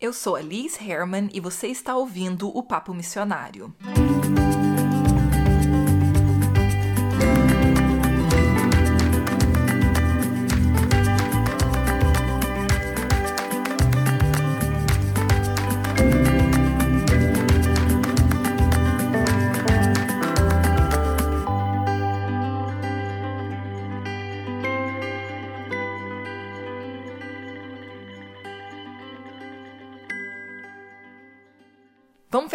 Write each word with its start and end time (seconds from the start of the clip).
Eu 0.00 0.14
sou 0.14 0.34
a 0.34 0.40
Liz 0.40 0.80
Herman 0.80 1.28
e 1.30 1.40
você 1.40 1.66
está 1.66 1.94
ouvindo 1.94 2.48
o 2.56 2.62
Papo 2.62 2.94
Missionário. 2.94 3.74
Vamos 3.80 4.39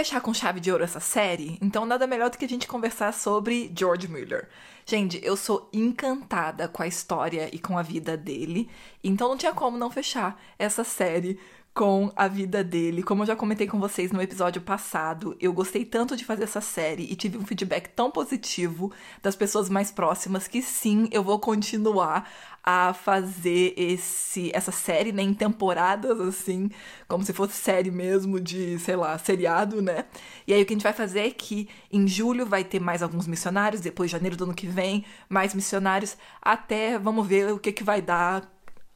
fechar 0.05 0.22
com 0.22 0.32
chave 0.36 0.59
de 0.59 0.72
ouro 0.72 0.84
essa 0.84 1.00
série? 1.00 1.58
Então, 1.59 1.84
nada 1.84 2.05
melhor 2.05 2.30
do 2.30 2.38
que 2.38 2.45
a 2.45 2.48
gente 2.48 2.68
conversar 2.68 3.12
sobre 3.12 3.72
George 3.76 4.08
Miller. 4.08 4.48
Gente, 4.86 5.20
eu 5.23 5.36
sou 5.36 5.68
encantada 5.73 6.68
com 6.68 6.84
a 6.84 6.88
história 6.88 7.50
e 7.52 7.58
com 7.58 7.76
a 7.76 7.81
vida 7.81 8.16
dele, 8.16 8.70
então 9.04 9.28
não 9.28 9.36
tinha 9.36 9.52
como 9.52 9.80
não 9.80 9.90
fechar 9.90 10.40
essa 10.59 10.84
série 10.84 11.40
com 11.75 12.09
a 12.15 12.29
vida 12.29 12.63
dele. 12.63 13.03
Como 13.03 13.23
eu 13.23 13.27
já 13.27 13.35
comentei 13.35 13.67
com 13.67 13.77
vocês 13.77 14.09
no 14.09 14.21
episódio 14.21 14.61
passado, 14.61 15.35
eu 15.41 15.52
gostei 15.52 15.83
tanto 15.83 16.16
de 16.16 16.23
fazer 16.23 16.45
essa 16.45 16.61
série 16.61 17.03
e 17.03 17.17
tive 17.17 17.38
um 17.38 17.45
feedback 17.45 17.89
tão 17.89 18.09
positivo 18.09 18.93
das 19.21 19.35
pessoas 19.35 19.70
mais 19.70 19.91
próximas 19.91 20.47
que 20.47 20.61
sim, 20.61 21.09
eu 21.11 21.21
vou 21.21 21.38
continuar 21.38 22.31
a 22.63 22.93
fazer 22.93 23.73
esse 23.77 24.49
essa 24.55 24.71
série 24.71 25.11
né, 25.11 25.21
em 25.21 25.33
temporadas 25.33 26.19
assim, 26.21 26.71
como 27.09 27.25
se 27.25 27.33
fosse 27.33 27.53
série 27.53 27.91
mesmo 27.91 28.39
de, 28.39 28.80
sei 28.80 28.95
lá, 28.95 29.17
seriado, 29.17 29.81
né? 29.81 30.05
E 30.47 30.53
aí 30.53 30.61
o 30.63 30.66
que 30.66 30.73
a 30.73 30.75
gente 30.75 30.83
vai 30.83 30.94
fazer 30.94 31.27
é 31.27 31.30
que 31.30 31.67
em 31.91 32.07
julho 32.07 32.45
vai 32.45 32.63
ter 32.63 32.80
mais 32.80 33.03
alguns 33.03 33.28
missionários, 33.28 33.81
depois 33.81 34.09
janeiro 34.09 34.38
do 34.38 34.45
ano 34.45 34.53
que 34.53 34.66
vem, 34.66 35.03
mais 35.28 35.53
missionários, 35.53 36.17
até 36.41 36.97
vamos 36.97 37.28
ver 37.28 37.52
o 37.52 37.59
que 37.59 37.73
que 37.73 37.83
vai 37.83 38.02
dar 38.02 38.55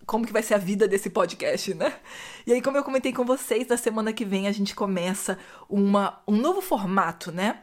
como 0.10 0.26
que 0.26 0.34
vai 0.34 0.42
ser 0.42 0.56
a 0.56 0.58
vida 0.58 0.88
desse 0.88 1.08
podcast, 1.08 1.72
né? 1.76 1.94
E 2.48 2.52
aí, 2.52 2.64
como 2.64 2.76
eu 2.76 2.84
comentei 2.84 3.14
com 3.14 3.24
vocês, 3.24 3.68
na 3.68 3.78
semana 3.78 4.12
que 4.12 4.26
vem 4.26 4.48
a 4.48 4.52
gente 4.52 4.74
começa 4.74 5.38
uma, 5.70 6.20
um 6.28 6.36
novo 6.36 6.62
formato, 6.62 7.32
né? 7.32 7.60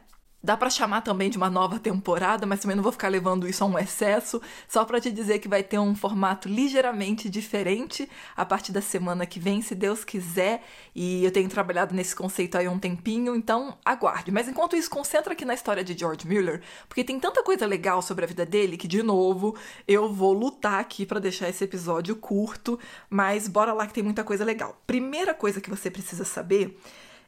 Dá 0.47 0.56
para 0.56 0.70
chamar 0.70 1.00
também 1.00 1.28
de 1.28 1.36
uma 1.36 1.50
nova 1.50 1.77
temporada, 1.77 2.47
mas 2.47 2.61
também 2.61 2.77
não 2.77 2.83
vou 2.84 2.92
ficar 2.92 3.08
levando 3.08 3.48
isso 3.48 3.64
a 3.64 3.66
um 3.66 3.77
excesso, 3.77 4.41
só 4.69 4.84
para 4.84 5.00
te 5.00 5.11
dizer 5.11 5.41
que 5.41 5.48
vai 5.48 5.61
ter 5.61 5.77
um 5.80 5.92
formato 5.92 6.48
ligeiramente 6.48 7.28
diferente 7.28 8.08
a 8.36 8.44
partir 8.44 8.70
da 8.70 8.80
semana 8.80 9.27
que 9.27 9.41
vem, 9.41 9.61
se 9.61 9.75
Deus 9.75 10.05
quiser. 10.05 10.62
E 10.94 11.25
eu 11.25 11.33
tenho 11.33 11.48
trabalhado 11.48 11.92
nesse 11.97 12.14
conceito 12.14 12.56
aí 12.56 12.66
há 12.66 12.70
um 12.70 12.78
tempinho, 12.78 13.34
então 13.34 13.77
aguarde. 13.84 14.30
Mas 14.30 14.47
enquanto 14.47 14.77
isso, 14.77 14.88
concentra 14.88 15.33
aqui 15.33 15.44
na 15.44 15.53
história 15.53 15.83
de 15.83 15.98
George 15.98 16.25
Miller, 16.28 16.62
porque 16.88 17.03
tem 17.03 17.19
tanta 17.19 17.42
coisa 17.42 17.66
legal 17.66 18.00
sobre 18.00 18.25
a 18.25 18.28
vida 18.28 18.47
dele 18.47 18.77
que, 18.77 18.86
de 18.86 19.03
novo, 19.03 19.56
eu 19.88 20.12
vou 20.12 20.33
lutar 20.33 20.78
aqui 20.78 21.05
para 21.05 21.19
deixar 21.19 21.48
esse 21.48 21.64
episódio 21.64 22.14
curto, 22.14 22.78
mas 23.10 23.48
bora 23.48 23.72
lá 23.72 23.84
que 23.84 23.94
tem 23.94 24.05
muita 24.05 24.22
coisa 24.22 24.44
legal. 24.44 24.81
Primeira 24.86 25.34
coisa 25.34 25.60
que 25.60 25.69
você 25.69 25.91
precisa 25.91 26.25
saber 26.25 26.78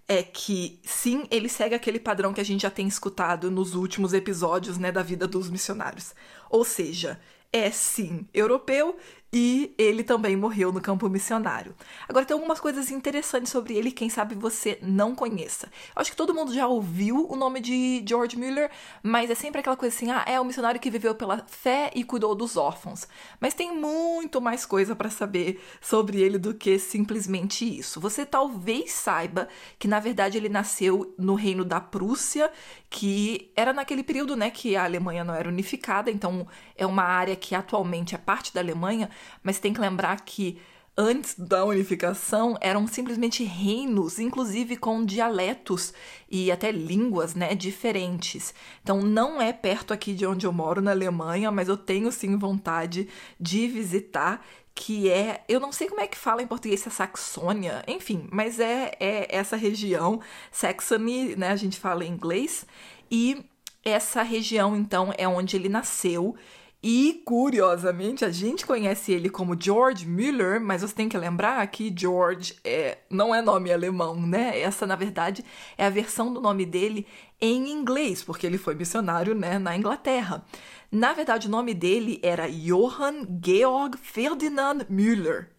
é 0.08 0.22
que 0.22 0.80
sim, 0.82 1.26
ele 1.30 1.50
segue 1.50 1.74
aquele 1.74 2.00
padrão 2.00 2.32
que 2.32 2.40
a 2.40 2.44
gente 2.44 2.62
já 2.62 2.70
tem 2.70 2.88
escutado 2.88 3.50
nos 3.50 3.74
últimos 3.74 4.14
episódios, 4.14 4.78
né, 4.78 4.90
da 4.90 5.02
vida 5.02 5.28
dos 5.28 5.50
missionários. 5.50 6.14
Ou 6.48 6.64
seja, 6.64 7.20
é 7.52 7.70
sim 7.70 8.26
europeu 8.32 8.96
e 9.32 9.74
ele 9.76 10.02
também 10.02 10.36
morreu 10.36 10.72
no 10.72 10.80
campo 10.80 11.08
missionário. 11.08 11.74
Agora 12.08 12.24
tem 12.24 12.34
algumas 12.34 12.60
coisas 12.60 12.90
interessantes 12.90 13.52
sobre 13.52 13.76
ele, 13.76 13.90
quem 13.90 14.08
sabe 14.08 14.34
você 14.34 14.78
não 14.80 15.14
conheça. 15.14 15.68
Acho 15.94 16.10
que 16.10 16.16
todo 16.16 16.34
mundo 16.34 16.54
já 16.54 16.66
ouviu 16.66 17.26
o 17.30 17.36
nome 17.36 17.60
de 17.60 18.02
George 18.06 18.36
Miller, 18.38 18.70
mas 19.02 19.30
é 19.30 19.34
sempre 19.34 19.60
aquela 19.60 19.76
coisa 19.76 19.94
assim: 19.94 20.10
ah, 20.10 20.24
é 20.26 20.40
o 20.40 20.44
missionário 20.44 20.80
que 20.80 20.90
viveu 20.90 21.14
pela 21.14 21.44
fé 21.46 21.91
e 21.94 22.04
cuidou 22.04 22.34
dos 22.34 22.56
órfãos. 22.56 23.06
Mas 23.38 23.54
tem 23.54 23.75
muito 23.75 24.41
mais 24.41 24.64
coisa 24.64 24.97
para 24.97 25.10
saber 25.10 25.60
sobre 25.80 26.20
ele 26.20 26.38
do 26.38 26.54
que 26.54 26.78
simplesmente 26.78 27.64
isso. 27.78 28.00
Você 28.00 28.24
talvez 28.24 28.92
saiba 28.92 29.48
que 29.78 29.86
na 29.86 30.00
verdade 30.00 30.38
ele 30.38 30.48
nasceu 30.48 31.14
no 31.19 31.34
reino 31.34 31.64
da 31.64 31.80
Prússia, 31.80 32.50
que 32.88 33.50
era 33.54 33.72
naquele 33.72 34.03
período, 34.03 34.34
né, 34.34 34.50
que 34.50 34.74
a 34.74 34.84
Alemanha 34.84 35.22
não 35.22 35.34
era 35.34 35.48
unificada, 35.48 36.10
então 36.10 36.47
é 36.74 36.86
uma 36.86 37.03
área 37.03 37.36
que 37.36 37.54
atualmente 37.54 38.14
é 38.14 38.19
parte 38.19 38.54
da 38.54 38.60
Alemanha, 38.60 39.10
mas 39.42 39.58
tem 39.58 39.72
que 39.72 39.80
lembrar 39.80 40.20
que 40.22 40.58
antes 40.96 41.36
da 41.38 41.64
unificação 41.64 42.58
eram 42.60 42.88
simplesmente 42.88 43.44
reinos, 43.44 44.18
inclusive 44.18 44.76
com 44.76 45.04
dialetos 45.04 45.94
e 46.28 46.50
até 46.50 46.72
línguas, 46.72 47.36
né, 47.36 47.54
diferentes. 47.54 48.52
Então 48.82 49.00
não 49.00 49.40
é 49.40 49.52
perto 49.52 49.94
aqui 49.94 50.12
de 50.12 50.26
onde 50.26 50.44
eu 50.44 50.52
moro 50.52 50.82
na 50.82 50.90
Alemanha, 50.90 51.52
mas 51.52 51.68
eu 51.68 51.76
tenho 51.76 52.10
sim 52.10 52.36
vontade 52.36 53.08
de 53.38 53.68
visitar 53.68 54.44
que 54.74 55.10
é, 55.10 55.42
eu 55.48 55.58
não 55.58 55.72
sei 55.72 55.88
como 55.88 56.00
é 56.00 56.06
que 56.06 56.16
fala 56.16 56.40
em 56.40 56.46
português, 56.46 56.80
se 56.80 56.88
é 56.88 56.90
Saxônia, 56.90 57.82
enfim, 57.88 58.28
mas 58.30 58.60
é, 58.60 58.92
é 59.00 59.26
essa 59.28 59.56
região, 59.56 60.20
Saxony, 60.52 61.34
né, 61.34 61.48
a 61.48 61.56
gente 61.56 61.80
fala 61.80 62.04
em 62.04 62.12
inglês, 62.12 62.64
e 63.10 63.44
essa 63.84 64.22
região, 64.22 64.76
então, 64.76 65.12
é 65.18 65.26
onde 65.26 65.56
ele 65.56 65.68
nasceu, 65.68 66.36
e, 66.81 67.22
curiosamente, 67.25 68.25
a 68.25 68.31
gente 68.31 68.65
conhece 68.65 69.11
ele 69.12 69.28
como 69.28 69.61
George 69.61 70.06
Müller, 70.06 70.61
mas 70.61 70.83
você 70.83 70.94
tem 70.94 71.09
que 71.09 71.19
lembrar 71.19 71.66
que 71.66 71.93
George 71.94 72.55
é, 72.62 72.99
não 73.11 73.34
é 73.34 73.43
nome 73.43 73.72
alemão, 73.72 74.15
né? 74.25 74.61
Essa, 74.61 74.87
na 74.87 74.94
verdade, 74.94 75.44
é 75.77 75.84
a 75.84 75.91
versão 75.91 76.33
do 76.33 76.41
nome 76.41 76.65
dele 76.65 77.05
em 77.41 77.71
inglês, 77.72 78.22
porque 78.22 78.47
ele 78.47 78.59
foi 78.59 78.77
missionário 78.77 79.34
né, 79.34 79.59
na 79.59 79.77
Inglaterra. 79.77 80.44
Na 80.91 81.12
verdade, 81.12 81.49
o 81.49 81.50
nome 81.50 81.75
dele 81.75 82.21
era 82.22 82.49
Johann 82.49 83.27
Georg 83.45 83.99
Ferdinand 83.99 84.87
Müller. 84.89 85.50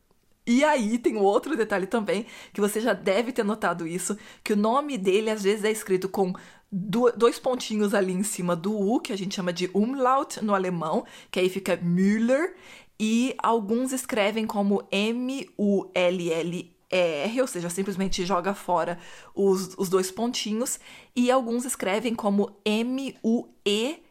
E 0.48 0.64
aí 0.64 0.98
tem 0.98 1.16
um 1.16 1.22
outro 1.22 1.56
detalhe 1.56 1.86
também, 1.86 2.26
que 2.54 2.62
você 2.62 2.80
já 2.80 2.94
deve 2.94 3.32
ter 3.32 3.44
notado 3.44 3.86
isso, 3.86 4.18
que 4.44 4.54
o 4.54 4.58
nome 4.58 4.98
dele 4.98 5.30
às 5.30 5.44
vezes 5.44 5.64
é 5.64 5.70
escrito 5.70 6.10
com 6.10 6.34
dois 6.72 7.40
pontinhos 7.40 7.94
ali 7.94 8.14
em 8.14 8.24
cima 8.24 8.56
do 8.56 8.78
U, 8.78 9.00
que 9.00 9.12
a 9.12 9.18
gente 9.18 9.36
chama 9.36 9.52
de 9.52 9.70
Umlaut 9.74 10.44
no 10.44 10.54
alemão, 10.54 11.06
que 11.32 11.40
aí 11.40 11.50
fica 11.50 11.76
Müller, 11.78 12.56
e 13.00 13.34
alguns 13.38 13.92
escrevem 13.92 14.46
como 14.46 14.84
M-U-L-L. 14.92 16.76
R, 16.92 17.42
ou 17.42 17.46
seja, 17.46 17.70
simplesmente 17.70 18.26
joga 18.26 18.56
fora 18.56 18.98
os, 19.36 19.76
os 19.78 19.90
dois 19.90 20.10
pontinhos, 20.10 20.80
e 21.16 21.30
alguns 21.30 21.64
escrevem 21.64 22.16
como 22.16 22.52
M-U-E-L-L-E-R. 22.66 24.02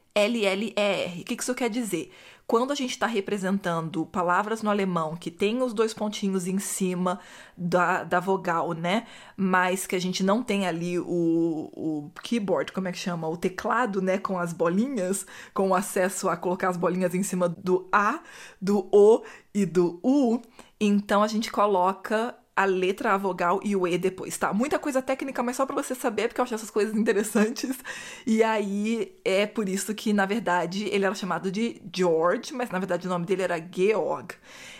O 1.20 1.24
que 1.24 1.34
isso 1.34 1.54
quer 1.56 1.70
dizer? 1.70 2.12
Quando 2.48 2.72
a 2.72 2.74
gente 2.74 2.92
está 2.92 3.06
representando 3.06 4.06
palavras 4.06 4.62
no 4.62 4.70
alemão 4.70 5.14
que 5.14 5.30
tem 5.30 5.62
os 5.62 5.74
dois 5.74 5.92
pontinhos 5.92 6.46
em 6.46 6.58
cima 6.58 7.20
da, 7.54 8.02
da 8.04 8.18
vogal, 8.20 8.72
né? 8.72 9.06
Mas 9.36 9.86
que 9.86 9.94
a 9.94 10.00
gente 10.00 10.24
não 10.24 10.42
tem 10.42 10.66
ali 10.66 10.98
o, 10.98 11.04
o 11.06 12.10
keyboard, 12.22 12.72
como 12.72 12.88
é 12.88 12.92
que 12.92 12.96
chama? 12.96 13.28
O 13.28 13.36
teclado, 13.36 14.00
né? 14.00 14.16
Com 14.16 14.38
as 14.38 14.54
bolinhas, 14.54 15.26
com 15.52 15.68
o 15.68 15.74
acesso 15.74 16.26
a 16.30 16.38
colocar 16.38 16.70
as 16.70 16.78
bolinhas 16.78 17.14
em 17.14 17.22
cima 17.22 17.50
do 17.50 17.86
A, 17.92 18.20
do 18.58 18.88
O 18.90 19.22
e 19.54 19.66
do 19.66 20.00
U. 20.02 20.40
Então 20.80 21.22
a 21.22 21.28
gente 21.28 21.52
coloca 21.52 22.34
a 22.58 22.64
letra, 22.64 23.14
a 23.14 23.16
vogal 23.16 23.60
e 23.62 23.76
o 23.76 23.86
E 23.86 23.96
depois, 23.96 24.36
tá? 24.36 24.52
Muita 24.52 24.80
coisa 24.80 25.00
técnica, 25.00 25.44
mas 25.44 25.54
só 25.54 25.64
para 25.64 25.76
você 25.76 25.94
saber, 25.94 26.26
porque 26.26 26.40
eu 26.40 26.42
acho 26.42 26.56
essas 26.56 26.70
coisas 26.70 26.92
interessantes. 26.96 27.78
E 28.26 28.42
aí 28.42 29.16
é 29.24 29.46
por 29.46 29.68
isso 29.68 29.94
que, 29.94 30.12
na 30.12 30.26
verdade, 30.26 30.88
ele 30.90 31.04
era 31.04 31.14
chamado 31.14 31.52
de 31.52 31.80
George, 31.94 32.52
mas 32.52 32.70
na 32.70 32.80
verdade 32.80 33.06
o 33.06 33.10
nome 33.10 33.26
dele 33.26 33.42
era 33.42 33.64
Georg. 33.72 34.34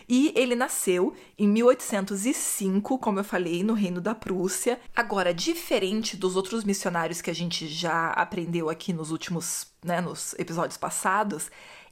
E 0.09 0.33
ele 0.35 0.57
nasceu 0.57 1.15
em 1.39 1.47
1805, 1.47 2.99
como 2.99 3.21
eu 3.21 3.25
falei, 3.25 3.63
no 3.63 3.75
Reino 3.75 4.01
da 4.01 4.15
Prússia. 4.15 4.81
Agora, 4.97 5.33
diferente 5.33 6.17
dos 6.17 6.35
outros 6.35 6.65
missionários 6.65 7.21
que 7.21 7.31
a 7.31 7.35
gente 7.35 7.69
já 7.69 8.09
aprendeu 8.11 8.69
aqui 8.69 8.93
nos 8.93 9.13
últimos, 9.13 9.69
né, 9.85 10.01
nos 10.01 10.35
episódios 10.37 10.79
passados, 10.79 11.49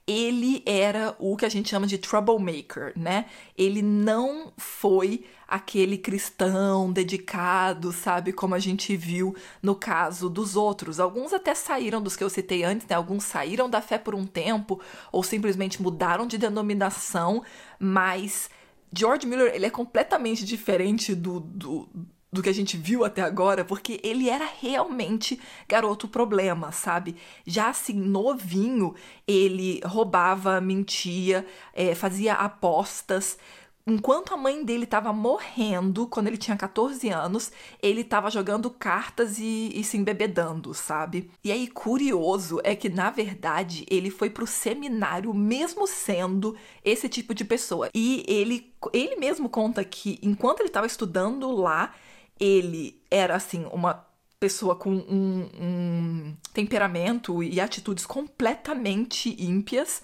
ele 0.06 0.62
era 0.64 1.16
o 1.18 1.36
que 1.36 1.44
a 1.44 1.48
gente 1.48 1.68
chama 1.68 1.86
de 1.86 1.98
troublemaker, 1.98 2.92
né? 2.96 3.26
Ele 3.58 3.82
não 3.82 4.52
foi 4.56 5.24
aquele 5.48 5.98
cristão 5.98 6.92
dedicado, 6.92 7.92
sabe? 7.92 8.32
Como 8.32 8.54
a 8.54 8.58
gente 8.60 8.96
viu 8.96 9.34
no 9.60 9.74
caso 9.74 10.30
dos 10.30 10.54
outros. 10.54 11.00
Alguns 11.00 11.32
até 11.32 11.54
saíram 11.54 12.00
dos 12.00 12.14
que 12.14 12.22
eu 12.22 12.30
citei 12.30 12.62
antes, 12.62 12.86
né? 12.86 12.94
Alguns 12.94 13.24
saíram 13.24 13.68
da 13.68 13.80
fé 13.80 13.98
por 13.98 14.14
um 14.14 14.26
tempo 14.26 14.80
ou 15.10 15.24
simplesmente 15.24 15.82
mudaram 15.82 16.26
de 16.26 16.38
denominação, 16.38 17.42
mas 17.78 18.48
George 18.92 19.26
Miller 19.26 19.52
ele 19.54 19.66
é 19.66 19.70
completamente 19.70 20.44
diferente 20.44 21.14
do, 21.16 21.40
do 21.40 21.88
do 22.32 22.42
que 22.42 22.48
a 22.48 22.54
gente 22.54 22.76
viu 22.76 23.04
até 23.04 23.22
agora, 23.22 23.64
porque 23.64 24.00
ele 24.02 24.28
era 24.28 24.44
realmente 24.60 25.40
garoto 25.68 26.08
problema, 26.08 26.72
sabe? 26.72 27.16
Já 27.46 27.70
assim, 27.70 27.94
novinho, 27.94 28.94
ele 29.26 29.80
roubava, 29.84 30.60
mentia, 30.60 31.46
é, 31.72 31.94
fazia 31.94 32.34
apostas. 32.34 33.38
enquanto 33.86 34.34
a 34.34 34.36
mãe 34.36 34.64
dele 34.64 34.82
estava 34.82 35.12
morrendo, 35.12 36.08
quando 36.08 36.26
ele 36.26 36.36
tinha 36.36 36.56
14 36.56 37.08
anos, 37.08 37.52
ele 37.80 38.00
estava 38.00 38.28
jogando 38.30 38.68
cartas 38.68 39.38
e, 39.38 39.70
e, 39.72 39.84
se 39.84 39.96
embebedando, 39.96 40.74
sabe? 40.74 41.30
E 41.44 41.52
aí, 41.52 41.68
curioso 41.68 42.60
é 42.64 42.74
que, 42.74 42.88
na 42.88 43.10
verdade, 43.10 43.86
ele 43.88 44.10
foi 44.10 44.28
pro 44.28 44.44
seminário 44.46 45.32
mesmo 45.32 45.86
sendo 45.86 46.56
esse 46.84 47.08
tipo 47.08 47.32
de 47.32 47.44
pessoa. 47.44 47.88
E 47.94 48.24
ele, 48.26 48.72
ele 48.92 49.14
mesmo 49.16 49.48
conta 49.48 49.84
que, 49.84 50.18
enquanto 50.20 50.60
ele 50.60 50.68
estava 50.68 50.86
estudando 50.88 51.48
lá, 51.52 51.94
ele 52.38 53.02
era, 53.10 53.34
assim, 53.34 53.66
uma 53.72 54.06
pessoa 54.38 54.76
com 54.76 54.90
um, 54.90 55.48
um 55.58 56.36
temperamento 56.52 57.42
e 57.42 57.60
atitudes 57.60 58.04
completamente 58.04 59.34
ímpias. 59.42 60.02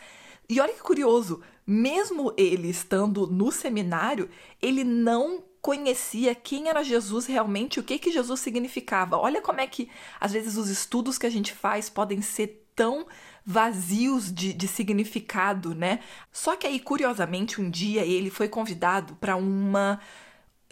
E 0.48 0.60
olha 0.60 0.72
que 0.72 0.82
curioso, 0.82 1.42
mesmo 1.66 2.32
ele 2.36 2.68
estando 2.68 3.26
no 3.26 3.52
seminário, 3.52 4.28
ele 4.60 4.84
não 4.84 5.44
conhecia 5.60 6.34
quem 6.34 6.68
era 6.68 6.82
Jesus 6.82 7.26
realmente, 7.26 7.78
o 7.78 7.82
que 7.84 7.98
que 7.98 8.10
Jesus 8.10 8.40
significava. 8.40 9.16
Olha 9.16 9.40
como 9.40 9.60
é 9.60 9.66
que 9.66 9.88
às 10.18 10.32
vezes 10.32 10.56
os 10.56 10.68
estudos 10.68 11.18
que 11.18 11.26
a 11.26 11.30
gente 11.30 11.52
faz 11.52 11.88
podem 11.88 12.20
ser 12.20 12.66
tão 12.74 13.06
vazios 13.44 14.32
de, 14.32 14.52
de 14.52 14.66
significado, 14.66 15.74
né? 15.74 16.00
Só 16.32 16.56
que 16.56 16.66
aí, 16.66 16.80
curiosamente, 16.80 17.60
um 17.60 17.70
dia 17.70 18.04
ele 18.04 18.30
foi 18.30 18.48
convidado 18.48 19.14
para 19.16 19.36
uma 19.36 20.00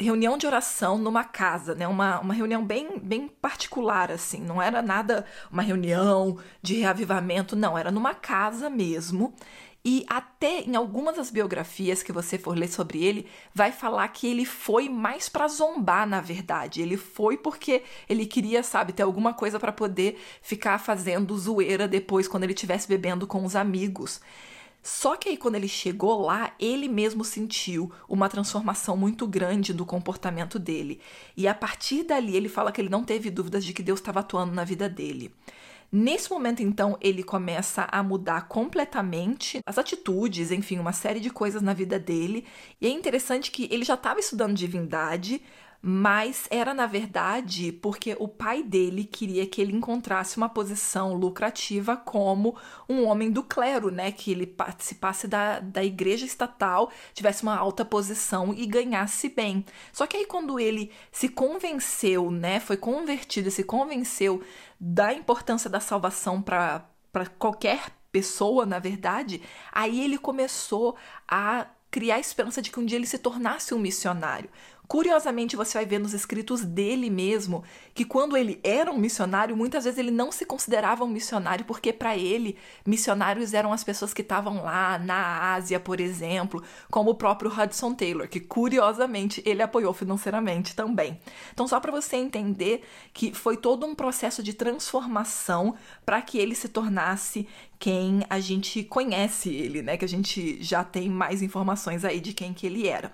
reunião 0.01 0.39
de 0.39 0.47
oração 0.47 0.99
numa 0.99 1.25
casa, 1.25 1.75
né? 1.75 1.87
Uma, 1.87 2.21
uma 2.21 2.35
reunião 2.35 2.65
bem, 2.65 2.99
bem 2.99 3.29
particular, 3.29 4.11
assim. 4.11 4.41
Não 4.41 4.61
era 4.61 4.81
nada 4.81 5.25
uma 5.51 5.63
reunião 5.63 6.39
de 6.63 6.77
reavivamento, 6.77 7.55
não. 7.55 7.77
Era 7.77 7.91
numa 7.91 8.15
casa 8.15 8.71
mesmo. 8.71 9.35
E 9.83 10.05
até 10.09 10.61
em 10.61 10.77
algumas 10.77 11.17
das 11.17 11.31
biografias 11.31 12.03
que 12.03 12.13
você 12.13 12.37
for 12.37 12.57
ler 12.57 12.69
sobre 12.69 13.03
ele, 13.03 13.27
vai 13.55 13.73
falar 13.73 14.07
que 14.09 14.27
ele 14.27 14.45
foi 14.45 14.91
mais 14.91 15.29
para 15.29 15.49
zombar, 15.49 16.07
na 16.07 16.21
verdade. 16.21 16.83
Ele 16.83 16.99
foi 16.99 17.39
porque 17.39 17.83
ele 18.09 18.27
queria, 18.27 18.63
sabe, 18.63 18.93
ter 18.93 19.03
alguma 19.03 19.33
coisa 19.33 19.59
para 19.59 19.73
poder 19.73 20.21
ficar 20.43 20.79
fazendo 20.79 21.37
zoeira 21.39 21.89
depois 21.89 22.29
quando 22.29 22.45
ele 22.45 22.53
estivesse 22.53 22.87
bebendo 22.87 23.27
com 23.27 23.43
os 23.45 23.57
amigos. 23.57 24.21
Só 24.83 25.17
que 25.17 25.29
aí, 25.29 25.37
quando 25.37 25.57
ele 25.57 25.69
chegou 25.69 26.23
lá, 26.23 26.53
ele 26.59 26.89
mesmo 26.89 27.25
sentiu 27.25 27.93
uma 28.09 28.29
transformação 28.29 28.97
muito 28.97 29.27
grande 29.27 29.75
do 29.75 29.85
comportamento 29.85 30.59
dele. 30.59 31.01
E 31.37 31.47
a 31.47 31.55
partir 31.55 32.03
dali, 32.03 32.35
ele 32.35 32.49
fala 32.49 32.73
que 32.73 32.81
ele 32.81 32.89
não 32.89 33.05
teve 33.05 33.31
dúvidas 33.31 33.65
de 33.65 33.75
que 33.75 33.83
Deus 33.83 34.01
estava 34.01 34.21
atuando 34.21 34.53
na 34.53 34.65
vida 34.65 34.89
dele. 34.89 35.35
Nesse 35.93 36.31
momento, 36.31 36.63
então, 36.63 36.97
ele 37.01 37.23
começa 37.23 37.89
a 37.91 38.03
mudar 38.03 38.47
completamente 38.47 39.61
as 39.67 39.77
atitudes, 39.77 40.53
enfim, 40.53 40.79
uma 40.79 40.93
série 40.93 41.19
de 41.19 41.31
coisas 41.31 41.61
na 41.61 41.75
vida 41.75 41.99
dele. 41.99 42.47
E 42.81 42.87
é 42.87 42.91
interessante 42.91 43.51
que 43.51 43.69
ele 43.73 43.85
já 43.85 43.95
estava 43.95 44.21
estudando 44.21 44.55
divindade, 44.55 45.43
mas 45.83 46.47
era 46.51 46.75
na 46.75 46.87
verdade 46.87 47.73
porque 47.73 48.15
o 48.19 48.29
pai 48.29 48.63
dele 48.63 49.05
queria 49.05 49.47
que 49.47 49.61
ele 49.63 49.75
encontrasse 49.75 50.37
uma 50.37 50.49
posição 50.49 51.15
lucrativa 51.15 51.97
como 51.97 52.55
um 52.89 53.05
homem 53.07 53.31
do 53.31 53.43
clero, 53.43 53.91
né? 53.91 54.13
Que 54.13 54.33
ele 54.33 54.47
participasse 54.47 55.27
da, 55.27 55.61
da 55.61 55.83
igreja 55.83 56.27
estatal, 56.27 56.91
tivesse 57.15 57.43
uma 57.43 57.57
alta 57.57 57.85
posição 57.85 58.53
e 58.53 58.67
ganhasse 58.67 59.31
bem. 59.31 59.65
Só 59.93 60.07
que 60.07 60.19
aí, 60.19 60.27
quando 60.27 60.61
ele 60.61 60.91
se 61.11 61.29
convenceu, 61.29 62.31
né? 62.31 62.61
Foi 62.61 62.77
convertido, 62.77 63.51
se 63.51 63.65
convenceu 63.65 64.43
da 64.79 65.13
importância 65.15 65.71
da 65.71 65.81
salvação 65.81 66.43
para 66.43 66.85
qualquer 67.39 67.91
pessoa, 68.13 68.67
na 68.67 68.79
verdade, 68.79 69.41
aí 69.73 70.03
ele 70.03 70.19
começou 70.19 70.97
a 71.29 71.67
criar 71.91 72.17
a 72.17 72.21
esperança 72.21 72.63
de 72.63 72.71
que 72.71 72.79
um 72.79 72.85
dia 72.85 72.97
ele 72.99 73.07
se 73.07 73.19
tornasse 73.19 73.75
um 73.75 73.79
missionário. 73.79 74.51
Curiosamente, 74.91 75.55
você 75.55 75.79
vai 75.79 75.87
ver 75.87 76.01
nos 76.01 76.13
escritos 76.13 76.65
dele 76.65 77.09
mesmo 77.11 77.63
que 77.95 78.05
quando 78.05 78.37
ele 78.37 78.59
era 78.65 78.91
um 78.91 78.99
missionário, 78.99 79.57
muitas 79.57 79.85
vezes 79.85 80.01
ele 80.01 80.11
não 80.11 80.33
se 80.33 80.45
considerava 80.45 81.05
um 81.05 81.07
missionário, 81.07 81.65
porque 81.65 81.93
para 81.93 82.17
ele, 82.17 82.57
missionários 82.85 83.55
eram 83.55 83.73
as 83.73 83.85
pessoas 83.85 84.13
que 84.13 84.23
estavam 84.23 84.65
lá 84.65 84.99
na 84.99 85.55
Ásia, 85.55 85.79
por 85.79 86.01
exemplo, 86.01 86.61
como 86.91 87.11
o 87.11 87.15
próprio 87.15 87.53
Hudson 87.53 87.95
Taylor, 87.95 88.29
que 88.29 88.41
curiosamente 88.41 89.41
ele 89.47 89.63
apoiou 89.63 89.95
financeiramente 89.95 90.75
também. 90.75 91.21
Então, 91.53 91.69
só 91.69 91.79
para 91.79 91.93
você 91.93 92.17
entender 92.17 92.83
que 93.15 93.33
foi 93.33 93.57
todo 93.57 93.87
um 93.87 93.95
processo 93.95 94.43
de 94.43 94.55
transformação 94.55 95.77
para 96.05 96.21
que 96.21 96.37
ele 96.37 96.57
se 96.57 96.69
tornasse 96.69 97.47
quem 97.79 98.27
a 98.29 98.39
gente 98.39 98.85
conhece 98.85 99.49
ele, 99.49 99.81
né? 99.81 99.97
Que 99.97 100.05
a 100.05 100.09
gente 100.09 100.63
já 100.63 100.85
tem 100.85 101.09
mais 101.09 101.41
informações 101.41 102.05
aí 102.05 102.21
de 102.21 102.35
quem 102.35 102.53
que 102.53 102.67
ele 102.67 102.87
era. 102.87 103.11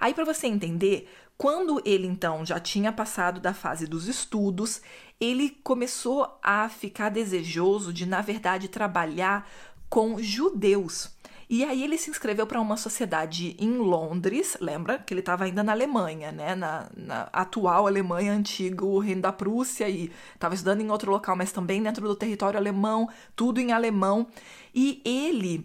Aí 0.00 0.12
para 0.12 0.24
você 0.24 0.48
entender, 0.48 1.08
quando 1.38 1.80
ele 1.84 2.08
então 2.08 2.44
já 2.44 2.58
tinha 2.58 2.92
passado 2.92 3.40
da 3.40 3.54
fase 3.54 3.86
dos 3.86 4.08
estudos, 4.08 4.82
ele 5.20 5.50
começou 5.62 6.36
a 6.42 6.68
ficar 6.68 7.10
desejoso 7.10 7.92
de, 7.92 8.04
na 8.04 8.20
verdade, 8.20 8.66
trabalhar 8.66 9.48
com 9.88 10.20
judeus. 10.20 11.16
E 11.48 11.64
aí 11.64 11.82
ele 11.82 11.96
se 11.96 12.10
inscreveu 12.10 12.46
para 12.46 12.60
uma 12.60 12.76
sociedade 12.76 13.56
em 13.58 13.78
Londres, 13.78 14.56
lembra 14.60 14.98
que 14.98 15.14
ele 15.14 15.20
estava 15.20 15.44
ainda 15.44 15.62
na 15.62 15.72
Alemanha, 15.72 16.30
né? 16.30 16.54
Na, 16.54 16.90
na, 16.94 17.28
atual 17.32 17.86
Alemanha, 17.86 18.32
antigo 18.32 18.98
reino 18.98 19.22
da 19.22 19.32
Prússia, 19.32 19.88
e 19.88 20.12
estava 20.34 20.54
estudando 20.54 20.82
em 20.82 20.90
outro 20.90 21.10
local, 21.10 21.34
mas 21.36 21.50
também 21.50 21.82
dentro 21.82 22.06
do 22.06 22.14
território 22.14 22.58
alemão, 22.58 23.08
tudo 23.34 23.60
em 23.60 23.72
alemão. 23.72 24.26
E 24.74 25.00
ele 25.06 25.64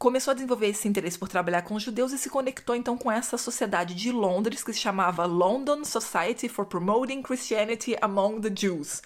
começou 0.00 0.30
a 0.30 0.34
desenvolver 0.34 0.68
esse 0.68 0.88
interesse 0.88 1.18
por 1.18 1.28
trabalhar 1.28 1.60
com 1.60 1.74
os 1.74 1.82
judeus 1.82 2.10
e 2.10 2.18
se 2.18 2.30
conectou 2.30 2.74
então 2.74 2.96
com 2.96 3.12
essa 3.12 3.36
sociedade 3.36 3.94
de 3.94 4.10
Londres 4.10 4.64
que 4.64 4.72
se 4.72 4.80
chamava 4.80 5.26
London 5.26 5.84
Society 5.84 6.48
for 6.48 6.64
Promoting 6.64 7.20
Christianity 7.20 7.94
Among 8.00 8.40
the 8.40 8.50
Jews. 8.50 9.02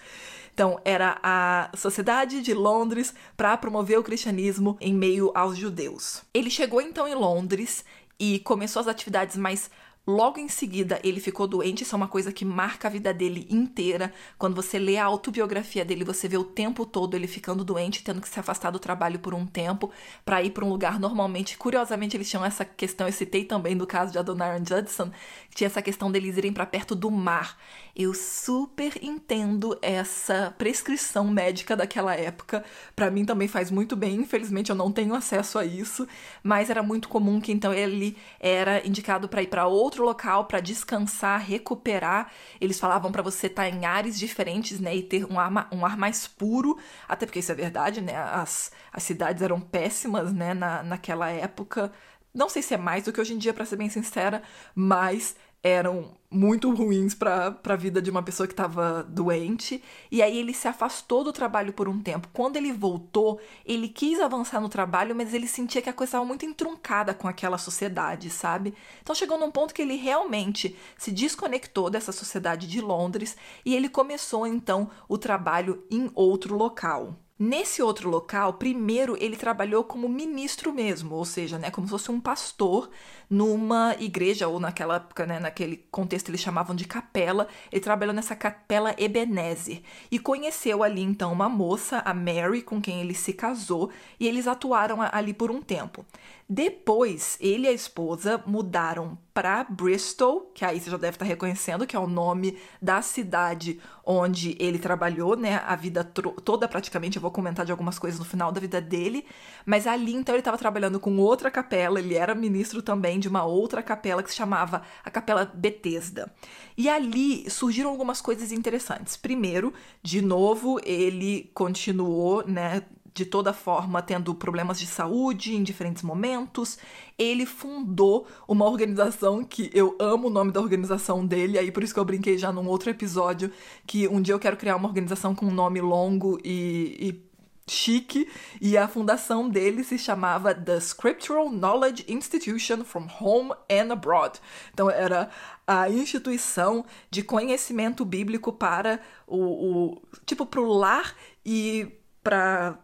Então, 0.53 0.79
era 0.85 1.19
a 1.21 1.69
Sociedade 1.75 2.41
de 2.41 2.53
Londres 2.53 3.13
para 3.35 3.57
promover 3.57 3.99
o 3.99 4.03
cristianismo 4.03 4.77
em 4.79 4.93
meio 4.93 5.33
aos 5.35 5.57
judeus. 5.57 6.23
Ele 6.33 6.49
chegou 6.49 6.79
então 6.79 7.05
em 7.05 7.13
Londres 7.13 7.83
e 8.17 8.39
começou 8.39 8.79
as 8.79 8.87
atividades 8.87 9.35
mais 9.35 9.69
Logo 10.07 10.39
em 10.39 10.47
seguida, 10.47 10.99
ele 11.03 11.19
ficou 11.19 11.47
doente, 11.47 11.81
isso 11.81 11.95
é 11.95 11.97
uma 11.97 12.07
coisa 12.07 12.31
que 12.31 12.45
marca 12.45 12.87
a 12.87 12.91
vida 12.91 13.11
dele 13.11 13.47
inteira. 13.49 14.13
Quando 14.37 14.55
você 14.55 14.77
lê 14.77 14.97
a 14.97 15.05
autobiografia 15.05 15.83
dele, 15.83 16.03
você 16.03 16.27
vê 16.27 16.37
o 16.37 16.43
tempo 16.43 16.85
todo 16.85 17.15
ele 17.15 17.25
ficando 17.25 17.63
doente, 17.63 18.03
tendo 18.03 18.21
que 18.21 18.29
se 18.29 18.39
afastar 18.39 18.69
do 18.69 18.77
trabalho 18.77 19.17
por 19.17 19.33
um 19.33 19.47
tempo 19.47 19.89
para 20.23 20.43
ir 20.43 20.51
para 20.51 20.63
um 20.63 20.69
lugar 20.69 20.99
normalmente. 20.99 21.57
Curiosamente, 21.57 22.15
eles 22.15 22.29
tinham 22.29 22.45
essa 22.45 22.63
questão, 22.63 23.07
eu 23.07 23.13
citei 23.13 23.45
também 23.45 23.75
do 23.75 23.87
caso 23.87 24.11
de 24.11 24.19
Adoniram 24.19 24.63
Judson, 24.63 25.09
que 25.49 25.55
tinha 25.55 25.65
essa 25.65 25.81
questão 25.81 26.11
deles 26.11 26.37
irem 26.37 26.53
para 26.53 26.67
perto 26.67 26.93
do 26.93 27.09
mar. 27.09 27.57
Eu 27.95 28.13
super 28.13 29.01
entendo 29.01 29.75
essa 29.81 30.53
prescrição 30.55 31.25
médica 31.29 31.75
daquela 31.75 32.13
época. 32.13 32.63
Para 32.95 33.09
mim 33.09 33.25
também 33.25 33.47
faz 33.47 33.71
muito 33.71 33.95
bem, 33.95 34.17
infelizmente 34.17 34.69
eu 34.69 34.75
não 34.75 34.91
tenho 34.91 35.15
acesso 35.15 35.57
a 35.57 35.65
isso, 35.65 36.07
mas 36.43 36.69
era 36.69 36.83
muito 36.83 37.09
comum 37.09 37.41
que 37.41 37.51
então 37.51 37.73
ele 37.73 38.15
era 38.39 38.85
indicado 38.85 39.27
para 39.27 39.41
ir 39.41 39.47
para 39.47 39.65
outro 39.65 39.94
outro 39.95 40.03
local 40.03 40.45
para 40.45 40.59
descansar, 40.59 41.39
recuperar. 41.39 42.31
Eles 42.59 42.79
falavam 42.79 43.11
para 43.11 43.21
você 43.21 43.47
estar 43.47 43.63
tá 43.63 43.69
em 43.69 43.85
ares 43.85 44.19
diferentes, 44.19 44.79
né, 44.79 44.95
e 44.95 45.01
ter 45.03 45.25
um 45.25 45.39
ar, 45.39 45.69
um 45.71 45.85
ar 45.85 45.97
mais 45.97 46.27
puro, 46.27 46.77
até 47.07 47.25
porque 47.25 47.39
isso 47.39 47.51
é 47.51 47.55
verdade, 47.55 48.01
né? 48.01 48.15
As, 48.15 48.71
as 48.91 49.03
cidades 49.03 49.41
eram 49.41 49.59
péssimas, 49.59 50.33
né, 50.33 50.53
na, 50.53 50.83
naquela 50.83 51.29
época. 51.29 51.91
Não 52.33 52.49
sei 52.49 52.61
se 52.61 52.73
é 52.73 52.77
mais 52.77 53.05
do 53.05 53.13
que 53.13 53.21
hoje 53.21 53.33
em 53.33 53.37
dia, 53.37 53.53
para 53.53 53.65
ser 53.65 53.77
bem 53.77 53.89
sincera, 53.89 54.43
mas 54.75 55.35
eram 55.65 56.11
muito 56.29 56.71
ruins 56.71 57.15
para 57.15 57.57
a 57.63 57.75
vida 57.75 57.99
de 57.99 58.11
uma 58.11 58.21
pessoa 58.21 58.45
que 58.45 58.53
estava 58.53 59.01
doente. 59.01 59.81
E 60.11 60.21
aí 60.21 60.37
ele 60.37 60.53
se 60.53 60.67
afastou 60.67 61.23
do 61.23 61.33
trabalho 61.33 61.73
por 61.73 61.89
um 61.89 61.99
tempo. 61.99 62.29
Quando 62.31 62.55
ele 62.55 62.71
voltou, 62.71 63.39
ele 63.65 63.89
quis 63.89 64.19
avançar 64.19 64.61
no 64.61 64.69
trabalho, 64.69 65.15
mas 65.15 65.33
ele 65.33 65.47
sentia 65.47 65.81
que 65.81 65.89
a 65.89 65.93
coisa 65.93 66.09
estava 66.09 66.25
muito 66.25 66.45
entroncada 66.45 67.15
com 67.15 67.27
aquela 67.27 67.57
sociedade, 67.57 68.29
sabe? 68.29 68.75
Então 69.01 69.15
chegou 69.15 69.39
num 69.39 69.49
ponto 69.49 69.73
que 69.73 69.81
ele 69.81 69.95
realmente 69.95 70.75
se 70.99 71.11
desconectou 71.11 71.89
dessa 71.89 72.11
sociedade 72.11 72.67
de 72.67 72.79
Londres 72.79 73.35
e 73.65 73.75
ele 73.75 73.89
começou 73.89 74.45
então 74.45 74.91
o 75.09 75.17
trabalho 75.17 75.83
em 75.89 76.11
outro 76.13 76.55
local. 76.55 77.24
Nesse 77.37 77.81
outro 77.81 78.09
local, 78.09 78.53
primeiro 78.53 79.17
ele 79.21 79.35
trabalhou 79.35 79.83
como 79.83 80.07
ministro 80.07 80.71
mesmo, 80.71 81.15
ou 81.15 81.25
seja, 81.25 81.59
né, 81.59 81.69
como 81.69 81.85
se 81.85 81.91
fosse 81.91 82.09
um 82.09 82.21
pastor 82.21 82.89
numa 83.29 83.93
igreja, 83.99 84.47
ou 84.47 84.57
naquela 84.57 84.95
época, 84.95 85.25
né, 85.25 85.37
naquele 85.37 85.75
contexto 85.91 86.29
eles 86.29 86.39
chamavam 86.39 86.73
de 86.73 86.85
capela. 86.85 87.49
Ele 87.69 87.81
trabalhou 87.81 88.15
nessa 88.15 88.37
capela 88.37 88.95
Ebenezer 88.97 89.81
e 90.09 90.17
conheceu 90.17 90.81
ali 90.81 91.01
então 91.01 91.33
uma 91.33 91.49
moça, 91.49 92.01
a 92.05 92.13
Mary, 92.13 92.61
com 92.61 92.81
quem 92.81 93.01
ele 93.01 93.13
se 93.13 93.33
casou, 93.33 93.91
e 94.17 94.25
eles 94.29 94.47
atuaram 94.47 94.99
ali 95.01 95.33
por 95.33 95.51
um 95.51 95.61
tempo. 95.61 96.05
Depois, 96.47 97.37
ele 97.41 97.65
e 97.65 97.67
a 97.67 97.73
esposa 97.73 98.41
mudaram 98.47 99.17
para 99.35 99.65
Bristol, 99.65 100.49
que 100.53 100.63
aí 100.63 100.79
você 100.79 100.89
já 100.89 100.95
deve 100.95 101.17
estar 101.17 101.25
reconhecendo 101.25 101.85
que 101.85 101.93
é 101.93 101.99
o 101.99 102.07
nome 102.07 102.57
da 102.81 103.01
cidade 103.01 103.81
onde 104.05 104.55
ele 104.57 104.79
trabalhou, 104.79 105.35
né, 105.35 105.61
a 105.67 105.75
vida 105.75 106.05
toda 106.05 106.69
praticamente. 106.69 107.17
Eu 107.17 107.21
vou 107.21 107.29
comentar 107.29 107.65
de 107.65 107.71
algumas 107.73 107.99
coisas 107.99 108.17
no 108.17 108.25
final 108.25 108.49
da 108.49 108.61
vida 108.61 108.79
dele, 108.79 109.25
mas 109.65 109.87
ali 109.87 110.15
então 110.15 110.33
ele 110.33 110.39
estava 110.39 110.57
trabalhando 110.57 111.01
com 111.01 111.17
outra 111.17 111.51
capela, 111.51 111.99
ele 111.99 112.15
era 112.15 112.33
ministro 112.33 112.81
também 112.81 113.19
de 113.19 113.27
uma 113.27 113.43
outra 113.43 113.83
capela 113.83 114.23
que 114.23 114.29
se 114.29 114.37
chamava 114.37 114.83
a 115.03 115.11
Capela 115.11 115.43
Betesda. 115.53 116.33
E 116.77 116.87
ali 116.87 117.49
surgiram 117.49 117.89
algumas 117.89 118.21
coisas 118.21 118.53
interessantes. 118.53 119.17
Primeiro, 119.17 119.73
de 120.01 120.21
novo, 120.21 120.79
ele 120.81 121.51
continuou, 121.53 122.47
né, 122.47 122.83
de 123.15 123.25
toda 123.25 123.53
forma 123.53 124.01
tendo 124.01 124.35
problemas 124.35 124.77
de 124.77 124.85
saúde 124.85 125.55
em 125.55 125.63
diferentes 125.63 126.03
momentos. 126.03 126.77
Ele 127.17 127.45
fundou 127.45 128.27
uma 128.45 128.65
organização 128.65 129.41
que 129.41 129.71
eu 129.73 129.95
amo 129.99 130.27
o 130.27 130.29
nome 130.29 130.51
da 130.51 130.59
organização 130.59 131.25
dele, 131.25 131.57
aí 131.57 131.71
por 131.71 131.81
isso 131.81 131.93
que 131.93 131.99
eu 131.99 132.05
brinquei 132.05 132.37
já 132.37 132.51
num 132.51 132.67
outro 132.67 132.89
episódio 132.89 133.49
que 133.87 134.05
um 134.05 134.21
dia 134.21 134.33
eu 134.33 134.39
quero 134.39 134.57
criar 134.57 134.75
uma 134.75 134.89
organização 134.89 135.33
com 135.33 135.45
um 135.45 135.53
nome 135.53 135.79
longo 135.79 136.37
e, 136.43 136.97
e 136.99 137.25
chique, 137.67 138.29
e 138.61 138.77
a 138.77 138.87
fundação 138.87 139.49
dele 139.49 139.83
se 139.83 139.97
chamava 139.97 140.53
The 140.53 140.77
Scriptural 140.77 141.49
Knowledge 141.49 142.05
Institution 142.09 142.83
from 142.83 143.07
Home 143.19 143.53
and 143.71 143.93
Abroad. 143.93 144.39
Então 144.73 144.89
era 144.89 145.29
a 145.65 145.89
instituição 145.89 146.85
de 147.09 147.23
conhecimento 147.23 148.03
bíblico 148.03 148.51
para 148.51 148.99
o, 149.25 149.37
o 149.37 150.01
tipo 150.25 150.45
para 150.45 150.61
o 150.61 150.67
lar 150.67 151.15
e 151.45 151.91
para 152.21 152.77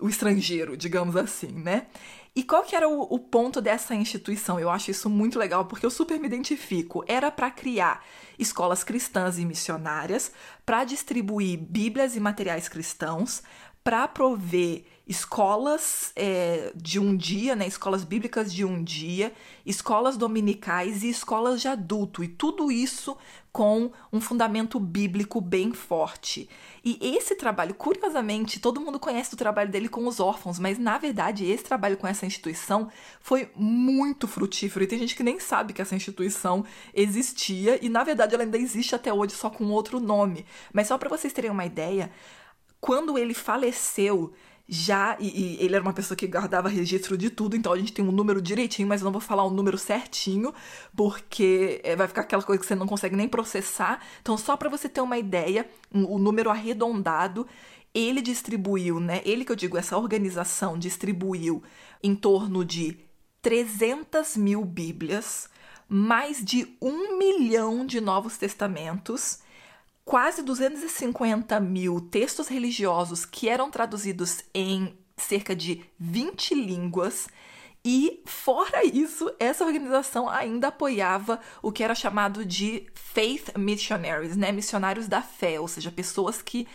o 0.00 0.08
estrangeiro, 0.08 0.76
digamos 0.76 1.16
assim, 1.16 1.52
né? 1.52 1.86
E 2.34 2.42
qual 2.42 2.62
que 2.64 2.76
era 2.76 2.86
o, 2.86 3.02
o, 3.02 3.18
ponto 3.18 3.62
dessa 3.62 3.94
instituição? 3.94 4.60
Eu 4.60 4.68
acho 4.68 4.90
isso 4.90 5.08
muito 5.08 5.38
legal 5.38 5.64
porque 5.64 5.86
eu 5.86 5.90
super 5.90 6.20
me 6.20 6.26
identifico. 6.26 7.02
Era 7.08 7.30
para 7.30 7.50
criar 7.50 8.04
escolas 8.38 8.84
cristãs 8.84 9.38
e 9.38 9.44
missionárias, 9.46 10.30
para 10.64 10.84
distribuir 10.84 11.58
bíblias 11.58 12.14
e 12.14 12.20
materiais 12.20 12.68
cristãos, 12.68 13.42
para 13.82 14.06
prover 14.06 14.84
escolas 15.06 16.12
é, 16.16 16.72
de 16.74 16.98
um 16.98 17.16
dia, 17.16 17.54
né, 17.54 17.66
escolas 17.66 18.02
bíblicas 18.02 18.52
de 18.52 18.64
um 18.64 18.82
dia, 18.82 19.32
escolas 19.64 20.16
dominicais 20.16 21.04
e 21.04 21.08
escolas 21.08 21.60
de 21.60 21.68
adulto, 21.68 22.24
e 22.24 22.28
tudo 22.28 22.72
isso 22.72 23.16
com 23.52 23.90
um 24.12 24.20
fundamento 24.20 24.78
bíblico 24.78 25.40
bem 25.40 25.72
forte. 25.72 26.50
E 26.84 26.98
esse 27.00 27.36
trabalho, 27.36 27.72
curiosamente, 27.72 28.60
todo 28.60 28.80
mundo 28.80 29.00
conhece 29.00 29.32
o 29.32 29.36
trabalho 29.36 29.70
dele 29.70 29.88
com 29.88 30.06
os 30.06 30.20
órfãos, 30.20 30.58
mas 30.58 30.76
na 30.76 30.98
verdade 30.98 31.46
esse 31.46 31.64
trabalho 31.64 31.96
com 31.96 32.06
essa 32.06 32.26
instituição 32.26 32.90
foi 33.20 33.50
muito 33.56 34.28
frutífero 34.28 34.84
e 34.84 34.88
tem 34.88 34.98
gente 34.98 35.16
que 35.16 35.22
nem 35.22 35.40
sabe 35.40 35.72
que 35.72 35.80
essa 35.80 35.96
instituição 35.96 36.66
existia 36.92 37.82
e 37.82 37.88
na 37.88 38.04
verdade 38.04 38.34
ela 38.34 38.44
ainda 38.44 38.58
existe 38.58 38.94
até 38.94 39.10
hoje 39.10 39.34
só 39.34 39.48
com 39.48 39.64
outro 39.70 40.00
nome. 40.00 40.44
Mas 40.72 40.88
só 40.88 40.98
para 40.98 41.08
vocês 41.08 41.32
terem 41.32 41.50
uma 41.50 41.64
ideia, 41.64 42.10
quando 42.78 43.16
ele 43.16 43.32
faleceu, 43.32 44.34
já, 44.68 45.16
e, 45.20 45.28
e, 45.28 45.64
ele 45.64 45.76
era 45.76 45.82
uma 45.82 45.92
pessoa 45.92 46.16
que 46.16 46.26
guardava 46.26 46.68
registro 46.68 47.16
de 47.16 47.30
tudo, 47.30 47.56
então 47.56 47.72
a 47.72 47.78
gente 47.78 47.92
tem 47.92 48.04
um 48.04 48.10
número 48.10 48.42
direitinho, 48.42 48.88
mas 48.88 49.00
eu 49.00 49.04
não 49.04 49.12
vou 49.12 49.20
falar 49.20 49.44
o 49.44 49.48
um 49.48 49.54
número 49.54 49.78
certinho, 49.78 50.52
porque 50.94 51.80
é, 51.84 51.94
vai 51.94 52.08
ficar 52.08 52.22
aquela 52.22 52.42
coisa 52.42 52.60
que 52.60 52.66
você 52.66 52.74
não 52.74 52.86
consegue 52.86 53.14
nem 53.14 53.28
processar. 53.28 54.00
Então, 54.20 54.36
só 54.36 54.56
para 54.56 54.68
você 54.68 54.88
ter 54.88 55.00
uma 55.00 55.18
ideia, 55.18 55.68
o 55.92 55.98
um, 55.98 56.14
um 56.14 56.18
número 56.18 56.50
arredondado, 56.50 57.46
ele 57.94 58.20
distribuiu, 58.20 58.98
né? 58.98 59.22
Ele 59.24 59.44
que 59.44 59.52
eu 59.52 59.56
digo, 59.56 59.78
essa 59.78 59.96
organização 59.96 60.78
distribuiu 60.78 61.62
em 62.02 62.14
torno 62.14 62.64
de 62.64 62.98
300 63.40 64.36
mil 64.36 64.64
Bíblias, 64.64 65.48
mais 65.88 66.44
de 66.44 66.76
um 66.82 67.16
milhão 67.16 67.86
de 67.86 68.00
Novos 68.00 68.36
Testamentos 68.36 69.38
quase 70.06 70.40
250 70.40 71.58
mil 71.58 72.00
textos 72.00 72.46
religiosos 72.46 73.26
que 73.26 73.48
eram 73.48 73.70
traduzidos 73.72 74.42
em 74.54 74.96
cerca 75.16 75.54
de 75.54 75.84
20 75.98 76.54
línguas. 76.54 77.26
E, 77.84 78.22
fora 78.24 78.84
isso, 78.84 79.30
essa 79.38 79.64
organização 79.64 80.28
ainda 80.28 80.68
apoiava 80.68 81.40
o 81.60 81.72
que 81.72 81.82
era 81.82 81.94
chamado 81.94 82.44
de 82.44 82.86
faith 82.94 83.56
missionaries, 83.58 84.36
né? 84.36 84.52
Missionários 84.52 85.08
da 85.08 85.22
fé, 85.22 85.58
ou 85.60 85.68
seja, 85.68 85.90
pessoas 85.90 86.40
que 86.40 86.66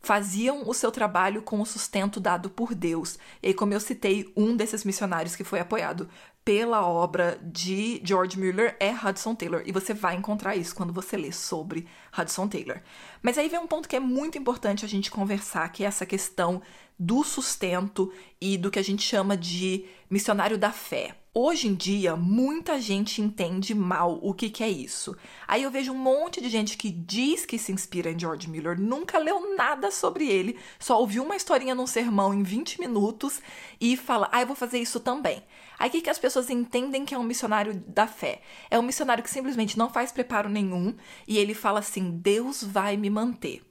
faziam 0.00 0.66
o 0.66 0.72
seu 0.72 0.90
trabalho 0.90 1.42
com 1.42 1.60
o 1.60 1.66
sustento 1.66 2.20
dado 2.20 2.48
por 2.48 2.74
Deus. 2.74 3.18
E 3.42 3.48
aí, 3.48 3.54
como 3.54 3.74
eu 3.74 3.80
citei, 3.80 4.32
um 4.36 4.56
desses 4.56 4.84
missionários 4.84 5.36
que 5.36 5.44
foi 5.44 5.60
apoiado 5.60 6.08
pela 6.48 6.88
obra 6.88 7.38
de 7.42 8.00
George 8.02 8.38
Mueller 8.38 8.74
é 8.80 8.90
Hudson 8.90 9.34
Taylor. 9.34 9.62
E 9.66 9.70
você 9.70 9.92
vai 9.92 10.16
encontrar 10.16 10.56
isso 10.56 10.74
quando 10.74 10.94
você 10.94 11.14
lê 11.14 11.30
sobre 11.30 11.86
Hudson 12.18 12.48
Taylor. 12.48 12.80
Mas 13.20 13.36
aí 13.36 13.50
vem 13.50 13.60
um 13.60 13.66
ponto 13.66 13.86
que 13.86 13.94
é 13.94 14.00
muito 14.00 14.38
importante 14.38 14.82
a 14.82 14.88
gente 14.88 15.10
conversar, 15.10 15.70
que 15.70 15.84
é 15.84 15.86
essa 15.86 16.06
questão 16.06 16.62
do 16.98 17.22
sustento 17.22 18.10
e 18.40 18.56
do 18.56 18.70
que 18.70 18.78
a 18.78 18.82
gente 18.82 19.02
chama 19.02 19.36
de 19.36 19.84
missionário 20.08 20.56
da 20.56 20.72
fé. 20.72 21.14
Hoje 21.34 21.68
em 21.68 21.74
dia, 21.74 22.16
muita 22.16 22.80
gente 22.80 23.20
entende 23.20 23.74
mal 23.74 24.18
o 24.22 24.32
que, 24.32 24.48
que, 24.48 24.64
é 24.64 24.70
isso. 24.70 25.14
Aí 25.46 25.62
eu 25.62 25.70
vejo 25.70 25.92
um 25.92 25.98
monte 25.98 26.40
de 26.40 26.48
gente 26.48 26.78
que 26.78 26.90
diz 26.90 27.44
que 27.44 27.58
se 27.58 27.70
inspira 27.70 28.10
em 28.10 28.18
George 28.18 28.48
Miller, 28.48 28.80
nunca 28.80 29.18
leu 29.18 29.54
nada 29.54 29.90
sobre 29.90 30.26
ele, 30.26 30.58
só 30.80 30.98
ouviu 30.98 31.22
uma 31.22 31.36
historinha 31.36 31.74
num 31.74 31.86
sermão 31.86 32.32
em 32.32 32.42
20 32.42 32.80
minutos 32.80 33.42
e 33.78 33.98
fala, 33.98 34.30
ah, 34.32 34.40
eu 34.40 34.46
vou 34.46 34.56
fazer 34.56 34.78
isso 34.78 34.98
também. 34.98 35.42
Aí 35.78 35.88
o 35.88 35.92
que, 35.92 36.00
que 36.00 36.10
as 36.10 36.18
pessoas 36.18 36.50
entendem 36.50 37.04
que 37.04 37.14
é 37.14 37.18
um 37.18 37.22
missionário 37.22 37.74
da 37.86 38.06
fé? 38.06 38.42
É 38.70 38.78
um 38.78 38.82
missionário 38.82 39.22
que 39.22 39.30
simplesmente 39.30 39.78
não 39.78 39.88
faz 39.88 40.10
preparo 40.10 40.48
nenhum 40.48 40.94
e 41.26 41.38
ele 41.38 41.54
fala 41.54 41.78
assim: 41.78 42.10
Deus 42.10 42.62
vai 42.62 42.96
me 42.96 43.08
manter. 43.08 43.62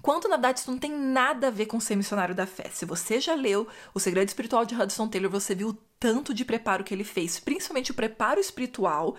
Quanto 0.00 0.28
na 0.28 0.36
verdade 0.36 0.60
isso 0.60 0.70
não 0.70 0.78
tem 0.78 0.92
nada 0.92 1.48
a 1.48 1.50
ver 1.50 1.66
com 1.66 1.80
ser 1.80 1.96
missionário 1.96 2.34
da 2.34 2.46
fé. 2.46 2.70
Se 2.72 2.84
você 2.84 3.20
já 3.20 3.34
leu 3.34 3.66
O 3.92 3.98
Segredo 3.98 4.28
Espiritual 4.28 4.64
de 4.64 4.74
Hudson 4.74 5.08
Taylor, 5.08 5.30
você 5.30 5.54
viu 5.54 5.70
o 5.70 5.78
tanto 5.98 6.32
de 6.32 6.44
preparo 6.44 6.84
que 6.84 6.94
ele 6.94 7.02
fez, 7.02 7.40
principalmente 7.40 7.90
o 7.90 7.94
preparo 7.94 8.38
espiritual 8.38 9.16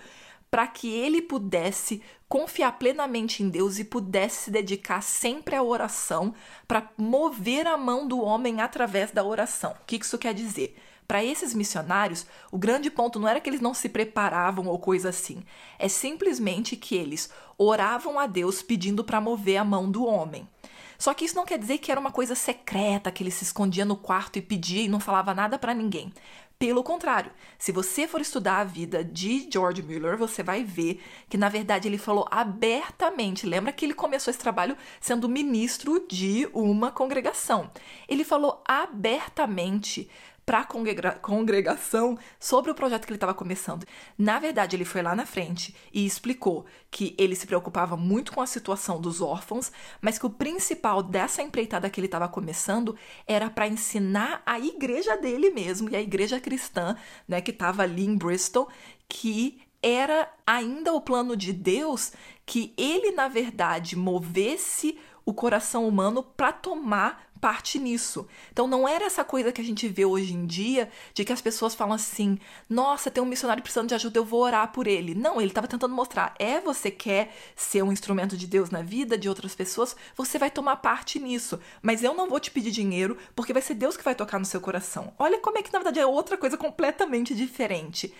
para 0.50 0.66
que 0.66 0.90
ele 0.90 1.22
pudesse 1.22 2.02
confiar 2.28 2.72
plenamente 2.72 3.42
em 3.42 3.48
Deus 3.48 3.78
e 3.78 3.84
pudesse 3.84 4.44
se 4.44 4.50
dedicar 4.50 5.00
sempre 5.02 5.54
à 5.54 5.62
oração 5.62 6.34
para 6.66 6.90
mover 6.96 7.66
a 7.66 7.76
mão 7.76 8.06
do 8.06 8.20
homem 8.20 8.60
através 8.60 9.12
da 9.12 9.22
oração. 9.22 9.72
O 9.72 9.84
que 9.86 9.96
isso 9.96 10.18
quer 10.18 10.34
dizer? 10.34 10.76
Para 11.10 11.24
esses 11.24 11.52
missionários, 11.52 12.24
o 12.52 12.56
grande 12.56 12.88
ponto 12.88 13.18
não 13.18 13.26
era 13.26 13.40
que 13.40 13.50
eles 13.50 13.60
não 13.60 13.74
se 13.74 13.88
preparavam 13.88 14.68
ou 14.68 14.78
coisa 14.78 15.08
assim, 15.08 15.42
é 15.76 15.88
simplesmente 15.88 16.76
que 16.76 16.94
eles 16.94 17.28
oravam 17.58 18.16
a 18.16 18.28
Deus 18.28 18.62
pedindo 18.62 19.02
para 19.02 19.20
mover 19.20 19.56
a 19.56 19.64
mão 19.64 19.90
do 19.90 20.04
homem. 20.04 20.48
Só 20.96 21.12
que 21.12 21.24
isso 21.24 21.34
não 21.34 21.44
quer 21.44 21.58
dizer 21.58 21.78
que 21.78 21.90
era 21.90 21.98
uma 21.98 22.12
coisa 22.12 22.36
secreta, 22.36 23.10
que 23.10 23.24
ele 23.24 23.32
se 23.32 23.42
escondia 23.42 23.84
no 23.84 23.96
quarto 23.96 24.38
e 24.38 24.40
pedia 24.40 24.82
e 24.82 24.88
não 24.88 25.00
falava 25.00 25.34
nada 25.34 25.58
para 25.58 25.74
ninguém. 25.74 26.12
Pelo 26.60 26.84
contrário, 26.84 27.32
se 27.58 27.72
você 27.72 28.06
for 28.06 28.20
estudar 28.20 28.58
a 28.58 28.64
vida 28.64 29.02
de 29.02 29.48
George 29.52 29.82
Mueller, 29.82 30.16
você 30.16 30.44
vai 30.44 30.62
ver 30.62 31.02
que 31.28 31.38
na 31.38 31.48
verdade 31.48 31.88
ele 31.88 31.98
falou 31.98 32.28
abertamente. 32.30 33.46
Lembra 33.46 33.72
que 33.72 33.84
ele 33.84 33.94
começou 33.94 34.30
esse 34.30 34.38
trabalho 34.38 34.76
sendo 35.00 35.28
ministro 35.28 36.06
de 36.08 36.48
uma 36.52 36.92
congregação. 36.92 37.68
Ele 38.06 38.22
falou 38.22 38.62
abertamente 38.64 40.08
para 40.50 40.66
a 41.10 41.14
congregação 41.14 42.18
sobre 42.40 42.72
o 42.72 42.74
projeto 42.74 43.06
que 43.06 43.12
ele 43.12 43.18
estava 43.18 43.32
começando. 43.32 43.86
Na 44.18 44.40
verdade, 44.40 44.74
ele 44.74 44.84
foi 44.84 45.00
lá 45.00 45.14
na 45.14 45.24
frente 45.24 45.72
e 45.94 46.04
explicou 46.04 46.66
que 46.90 47.14
ele 47.16 47.36
se 47.36 47.46
preocupava 47.46 47.96
muito 47.96 48.32
com 48.32 48.40
a 48.40 48.46
situação 48.48 49.00
dos 49.00 49.20
órfãos, 49.20 49.70
mas 50.00 50.18
que 50.18 50.26
o 50.26 50.30
principal 50.30 51.04
dessa 51.04 51.40
empreitada 51.40 51.88
que 51.88 52.00
ele 52.00 52.08
estava 52.08 52.26
começando 52.26 52.96
era 53.28 53.48
para 53.48 53.68
ensinar 53.68 54.42
a 54.44 54.58
igreja 54.58 55.16
dele 55.16 55.50
mesmo 55.50 55.88
e 55.88 55.94
a 55.94 56.02
igreja 56.02 56.40
cristã, 56.40 56.96
né, 57.28 57.40
que 57.40 57.52
estava 57.52 57.84
ali 57.84 58.04
em 58.04 58.16
Bristol, 58.16 58.68
que 59.08 59.60
era 59.80 60.28
ainda 60.44 60.92
o 60.92 61.00
plano 61.00 61.36
de 61.36 61.52
Deus 61.52 62.10
que 62.44 62.74
ele, 62.76 63.12
na 63.12 63.28
verdade, 63.28 63.94
movesse 63.94 64.98
o 65.24 65.32
coração 65.32 65.86
humano 65.86 66.24
para 66.24 66.50
tomar 66.50 67.29
parte 67.40 67.78
nisso. 67.78 68.26
Então 68.52 68.66
não 68.66 68.86
era 68.86 69.04
essa 69.04 69.24
coisa 69.24 69.50
que 69.50 69.60
a 69.60 69.64
gente 69.64 69.88
vê 69.88 70.04
hoje 70.04 70.34
em 70.34 70.46
dia 70.46 70.90
de 71.14 71.24
que 71.24 71.32
as 71.32 71.40
pessoas 71.40 71.74
falam 71.74 71.94
assim: 71.94 72.38
"Nossa, 72.68 73.10
tem 73.10 73.22
um 73.22 73.26
missionário 73.26 73.62
precisando 73.62 73.88
de 73.88 73.94
ajuda, 73.94 74.18
eu 74.18 74.24
vou 74.24 74.42
orar 74.42 74.70
por 74.72 74.86
ele". 74.86 75.14
Não, 75.14 75.40
ele 75.40 75.50
estava 75.50 75.66
tentando 75.66 75.94
mostrar: 75.94 76.34
é 76.38 76.60
você 76.60 76.90
quer 76.90 77.34
ser 77.56 77.82
um 77.82 77.92
instrumento 77.92 78.36
de 78.36 78.46
Deus 78.46 78.70
na 78.70 78.82
vida 78.82 79.16
de 79.16 79.28
outras 79.28 79.54
pessoas, 79.54 79.96
você 80.16 80.38
vai 80.38 80.50
tomar 80.50 80.76
parte 80.76 81.18
nisso, 81.18 81.58
mas 81.82 82.04
eu 82.04 82.14
não 82.14 82.28
vou 82.28 82.40
te 82.40 82.50
pedir 82.50 82.70
dinheiro, 82.70 83.16
porque 83.34 83.52
vai 83.52 83.62
ser 83.62 83.74
Deus 83.74 83.96
que 83.96 84.04
vai 84.04 84.14
tocar 84.14 84.38
no 84.38 84.44
seu 84.44 84.60
coração. 84.60 85.12
Olha 85.18 85.38
como 85.38 85.58
é 85.58 85.62
que 85.62 85.72
na 85.72 85.78
verdade 85.78 86.00
é 86.00 86.06
outra 86.06 86.36
coisa 86.36 86.56
completamente 86.56 87.34
diferente. 87.34 88.12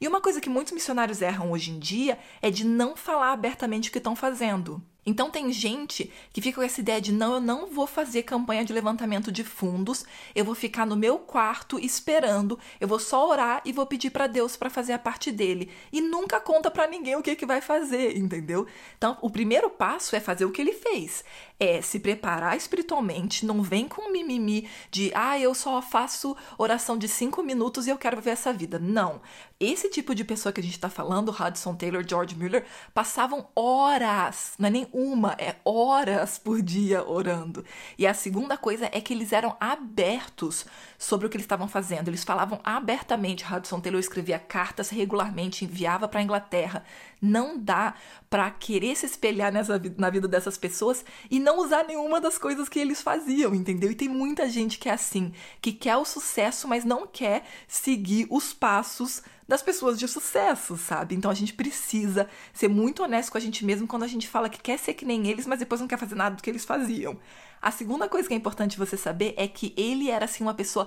E 0.00 0.06
uma 0.06 0.20
coisa 0.20 0.40
que 0.40 0.48
muitos 0.48 0.72
missionários 0.72 1.20
erram 1.20 1.50
hoje 1.50 1.72
em 1.72 1.78
dia 1.78 2.18
é 2.40 2.50
de 2.50 2.64
não 2.64 2.96
falar 2.96 3.32
abertamente 3.32 3.88
o 3.88 3.92
que 3.92 3.98
estão 3.98 4.14
fazendo. 4.14 4.80
Então 5.06 5.30
tem 5.30 5.50
gente 5.50 6.12
que 6.32 6.42
fica 6.42 6.60
com 6.60 6.66
essa 6.66 6.80
ideia 6.80 7.00
de 7.00 7.12
não, 7.12 7.34
eu 7.34 7.40
não 7.40 7.66
vou 7.66 7.86
fazer 7.86 8.24
campanha 8.24 8.64
de 8.64 8.72
levantamento 8.72 9.32
de 9.32 9.42
fundos, 9.42 10.04
eu 10.34 10.44
vou 10.44 10.54
ficar 10.54 10.84
no 10.84 10.96
meu 10.96 11.18
quarto 11.18 11.78
esperando, 11.78 12.58
eu 12.78 12.86
vou 12.86 12.98
só 12.98 13.26
orar 13.26 13.62
e 13.64 13.72
vou 13.72 13.86
pedir 13.86 14.10
para 14.10 14.26
Deus 14.26 14.56
para 14.56 14.68
fazer 14.68 14.92
a 14.92 14.98
parte 14.98 15.32
dele 15.32 15.70
e 15.90 16.00
nunca 16.00 16.40
conta 16.40 16.70
para 16.70 16.86
ninguém 16.86 17.16
o 17.16 17.22
que 17.22 17.36
que 17.36 17.46
vai 17.46 17.60
fazer, 17.60 18.18
entendeu? 18.18 18.66
Então, 18.98 19.16
o 19.22 19.30
primeiro 19.30 19.70
passo 19.70 20.14
é 20.14 20.20
fazer 20.20 20.44
o 20.44 20.50
que 20.50 20.60
ele 20.60 20.72
fez, 20.72 21.24
é 21.58 21.80
se 21.80 21.98
preparar 21.98 22.56
espiritualmente, 22.56 23.46
não 23.46 23.62
vem 23.62 23.88
com 23.88 24.12
mimimi 24.12 24.68
de, 24.90 25.10
ah, 25.14 25.38
eu 25.38 25.54
só 25.54 25.80
faço 25.80 26.36
oração 26.58 26.98
de 26.98 27.08
cinco 27.08 27.42
minutos 27.42 27.86
e 27.86 27.90
eu 27.90 27.98
quero 27.98 28.16
viver 28.18 28.30
essa 28.30 28.52
vida. 28.52 28.78
Não. 28.78 29.20
Esse 29.58 29.88
tipo 29.88 30.14
de 30.14 30.22
pessoa 30.22 30.52
que 30.52 30.60
a 30.60 30.62
gente 30.62 30.74
está 30.74 30.88
falando, 30.88 31.30
Hudson 31.30 31.74
Taylor, 31.74 32.04
George 32.06 32.36
Mueller, 32.36 32.64
passavam 32.94 33.48
horas, 33.56 34.52
não 34.58 34.68
é 34.68 34.70
nem 34.70 34.87
uma, 34.92 35.32
é 35.38 35.56
horas 35.64 36.38
por 36.38 36.62
dia 36.62 37.02
orando. 37.06 37.64
E 37.96 38.06
a 38.06 38.14
segunda 38.14 38.56
coisa 38.56 38.88
é 38.92 39.00
que 39.00 39.12
eles 39.12 39.32
eram 39.32 39.56
abertos 39.60 40.66
sobre 40.98 41.26
o 41.26 41.30
que 41.30 41.36
eles 41.36 41.44
estavam 41.44 41.68
fazendo. 41.68 42.08
Eles 42.08 42.24
falavam 42.24 42.60
abertamente. 42.64 43.44
Hudson 43.44 43.80
Taylor 43.80 44.00
escrevia 44.00 44.38
cartas 44.38 44.90
regularmente, 44.90 45.64
enviava 45.64 46.08
para 46.08 46.20
a 46.20 46.22
Inglaterra. 46.22 46.84
Não 47.20 47.58
dá 47.58 47.94
para 48.30 48.50
querer 48.50 48.96
se 48.96 49.06
espelhar 49.06 49.52
nessa, 49.52 49.80
na 49.96 50.10
vida 50.10 50.28
dessas 50.28 50.56
pessoas 50.58 51.04
e 51.30 51.38
não 51.38 51.60
usar 51.60 51.84
nenhuma 51.84 52.20
das 52.20 52.38
coisas 52.38 52.68
que 52.68 52.78
eles 52.78 53.02
faziam, 53.02 53.54
entendeu? 53.54 53.90
E 53.90 53.94
tem 53.94 54.08
muita 54.08 54.48
gente 54.48 54.78
que 54.78 54.88
é 54.88 54.92
assim, 54.92 55.32
que 55.60 55.72
quer 55.72 55.96
o 55.96 56.04
sucesso, 56.04 56.68
mas 56.68 56.84
não 56.84 57.06
quer 57.06 57.44
seguir 57.66 58.26
os 58.30 58.52
passos 58.52 59.22
das 59.48 59.62
pessoas 59.62 59.98
de 59.98 60.06
sucesso, 60.06 60.76
sabe? 60.76 61.14
Então 61.14 61.30
a 61.30 61.34
gente 61.34 61.54
precisa 61.54 62.28
ser 62.52 62.68
muito 62.68 63.02
honesto 63.02 63.32
com 63.32 63.38
a 63.38 63.40
gente 63.40 63.64
mesmo 63.64 63.88
quando 63.88 64.02
a 64.02 64.06
gente 64.06 64.28
fala 64.28 64.50
que 64.50 64.60
quer 64.60 64.78
ser 64.78 64.92
que 64.92 65.06
nem 65.06 65.26
eles, 65.26 65.46
mas 65.46 65.58
depois 65.58 65.80
não 65.80 65.88
quer 65.88 65.98
fazer 65.98 66.14
nada 66.14 66.36
do 66.36 66.42
que 66.42 66.50
eles 66.50 66.66
faziam. 66.66 67.18
A 67.60 67.70
segunda 67.70 68.08
coisa 68.08 68.28
que 68.28 68.34
é 68.34 68.36
importante 68.36 68.78
você 68.78 68.96
saber 68.96 69.32
é 69.38 69.48
que 69.48 69.72
ele 69.76 70.10
era 70.10 70.26
assim 70.26 70.44
uma 70.44 70.54
pessoa 70.54 70.86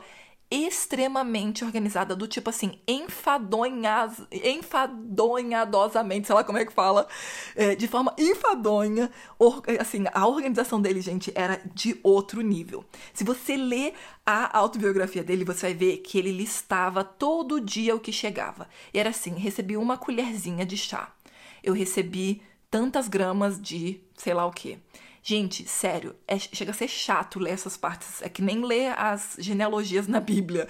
extremamente 0.51 1.63
organizada, 1.63 2.13
do 2.13 2.27
tipo 2.27 2.49
assim, 2.49 2.73
enfadonhas, 2.85 4.21
enfadonhadosamente, 4.31 6.27
sei 6.27 6.35
lá 6.35 6.43
como 6.43 6.57
é 6.57 6.65
que 6.65 6.73
fala, 6.73 7.07
é, 7.55 7.73
de 7.73 7.87
forma 7.87 8.13
enfadonha. 8.17 9.09
Or, 9.39 9.63
assim, 9.79 10.03
a 10.13 10.27
organização 10.27 10.81
dele, 10.81 10.99
gente, 10.99 11.31
era 11.33 11.61
de 11.73 11.97
outro 12.03 12.41
nível. 12.41 12.83
Se 13.13 13.23
você 13.23 13.55
lê 13.55 13.93
a 14.25 14.57
autobiografia 14.57 15.23
dele, 15.23 15.45
você 15.45 15.67
vai 15.67 15.73
ver 15.73 15.97
que 15.99 16.19
ele 16.19 16.31
listava 16.31 17.01
todo 17.03 17.61
dia 17.61 17.95
o 17.95 17.99
que 17.99 18.11
chegava. 18.11 18.67
E 18.93 18.99
era 18.99 19.11
assim: 19.11 19.35
recebi 19.35 19.77
uma 19.77 19.97
colherzinha 19.97 20.65
de 20.65 20.75
chá. 20.75 21.13
Eu 21.63 21.73
recebi 21.73 22.41
tantas 22.69 23.07
gramas 23.07 23.61
de 23.61 24.01
sei 24.17 24.33
lá 24.33 24.45
o 24.45 24.51
que. 24.51 24.77
Gente, 25.23 25.67
sério, 25.67 26.15
é, 26.27 26.39
chega 26.39 26.71
a 26.71 26.73
ser 26.73 26.87
chato 26.87 27.39
ler 27.39 27.51
essas 27.51 27.77
partes. 27.77 28.21
É 28.21 28.29
que 28.29 28.41
nem 28.41 28.63
ler 28.63 28.97
as 28.97 29.35
genealogias 29.39 30.07
na 30.07 30.19
Bíblia. 30.19 30.67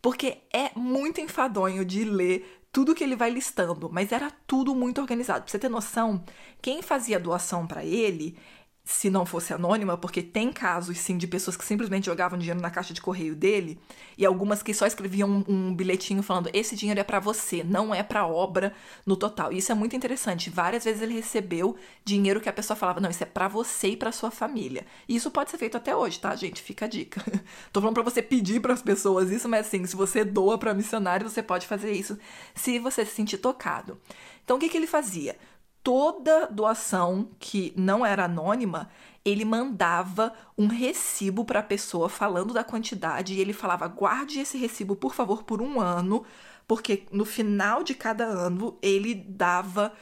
Porque 0.00 0.38
é 0.52 0.70
muito 0.74 1.20
enfadonho 1.20 1.84
de 1.84 2.04
ler 2.04 2.60
tudo 2.72 2.94
que 2.94 3.04
ele 3.04 3.14
vai 3.14 3.28
listando, 3.28 3.90
mas 3.92 4.10
era 4.12 4.30
tudo 4.46 4.74
muito 4.74 5.00
organizado. 5.00 5.42
Pra 5.42 5.50
você 5.50 5.58
ter 5.58 5.68
noção, 5.68 6.24
quem 6.62 6.80
fazia 6.80 7.20
doação 7.20 7.66
para 7.66 7.84
ele 7.84 8.36
se 8.84 9.08
não 9.08 9.24
fosse 9.24 9.54
anônima, 9.54 9.96
porque 9.96 10.20
tem 10.20 10.52
casos 10.52 10.98
sim 10.98 11.16
de 11.16 11.28
pessoas 11.28 11.56
que 11.56 11.64
simplesmente 11.64 12.06
jogavam 12.06 12.36
dinheiro 12.36 12.60
na 12.60 12.70
caixa 12.70 12.92
de 12.92 13.00
correio 13.00 13.36
dele 13.36 13.78
e 14.18 14.26
algumas 14.26 14.60
que 14.60 14.74
só 14.74 14.86
escreviam 14.86 15.28
um, 15.28 15.44
um 15.48 15.74
bilhetinho 15.74 16.22
falando 16.22 16.50
esse 16.52 16.74
dinheiro 16.74 16.98
é 16.98 17.04
para 17.04 17.20
você, 17.20 17.62
não 17.62 17.94
é 17.94 18.02
para 18.02 18.26
obra 18.26 18.74
no 19.06 19.16
total. 19.16 19.52
E 19.52 19.58
isso 19.58 19.70
é 19.70 19.74
muito 19.74 19.94
interessante. 19.94 20.50
Várias 20.50 20.84
vezes 20.84 21.00
ele 21.00 21.14
recebeu 21.14 21.76
dinheiro 22.04 22.40
que 22.40 22.48
a 22.48 22.52
pessoa 22.52 22.76
falava 22.76 23.00
não, 23.00 23.10
isso 23.10 23.22
é 23.22 23.26
para 23.26 23.46
você 23.46 23.88
e 23.90 23.96
para 23.96 24.10
sua 24.10 24.32
família. 24.32 24.84
E 25.08 25.14
isso 25.14 25.30
pode 25.30 25.50
ser 25.50 25.58
feito 25.58 25.76
até 25.76 25.94
hoje, 25.94 26.18
tá, 26.18 26.34
gente? 26.34 26.60
Fica 26.60 26.86
a 26.86 26.88
dica. 26.88 27.22
Tô 27.72 27.80
falando 27.80 27.94
para 27.94 28.02
você 28.02 28.20
pedir 28.20 28.60
para 28.60 28.74
as 28.74 28.82
pessoas 28.82 29.30
isso, 29.30 29.48
mas 29.48 29.66
assim, 29.66 29.86
se 29.86 29.94
você 29.94 30.24
doa 30.24 30.58
para 30.58 30.74
missionário, 30.74 31.28
você 31.28 31.42
pode 31.42 31.68
fazer 31.68 31.92
isso 31.92 32.18
se 32.52 32.80
você 32.80 33.04
se 33.06 33.14
sentir 33.14 33.38
tocado. 33.38 33.96
Então 34.44 34.56
o 34.56 34.60
que 34.60 34.68
que 34.68 34.76
ele 34.76 34.88
fazia? 34.88 35.36
Toda 35.82 36.46
doação 36.46 37.30
que 37.38 37.72
não 37.76 38.04
era 38.06 38.24
anônima, 38.24 38.88
ele 39.24 39.44
mandava 39.44 40.32
um 40.56 40.66
recibo 40.66 41.44
para 41.44 41.60
a 41.60 41.64
pessoa 41.64 42.08
falando 42.08 42.54
da 42.54 42.64
quantidade 42.64 43.34
e 43.34 43.40
ele 43.40 43.52
falava: 43.52 43.86
guarde 43.88 44.40
esse 44.40 44.56
recibo, 44.58 44.96
por 44.96 45.14
favor, 45.14 45.42
por 45.44 45.60
um 45.60 45.80
ano, 45.80 46.24
porque 46.66 47.04
no 47.10 47.24
final 47.24 47.82
de 47.82 47.94
cada 47.94 48.24
ano 48.24 48.78
ele 48.82 49.14
dava 49.14 49.92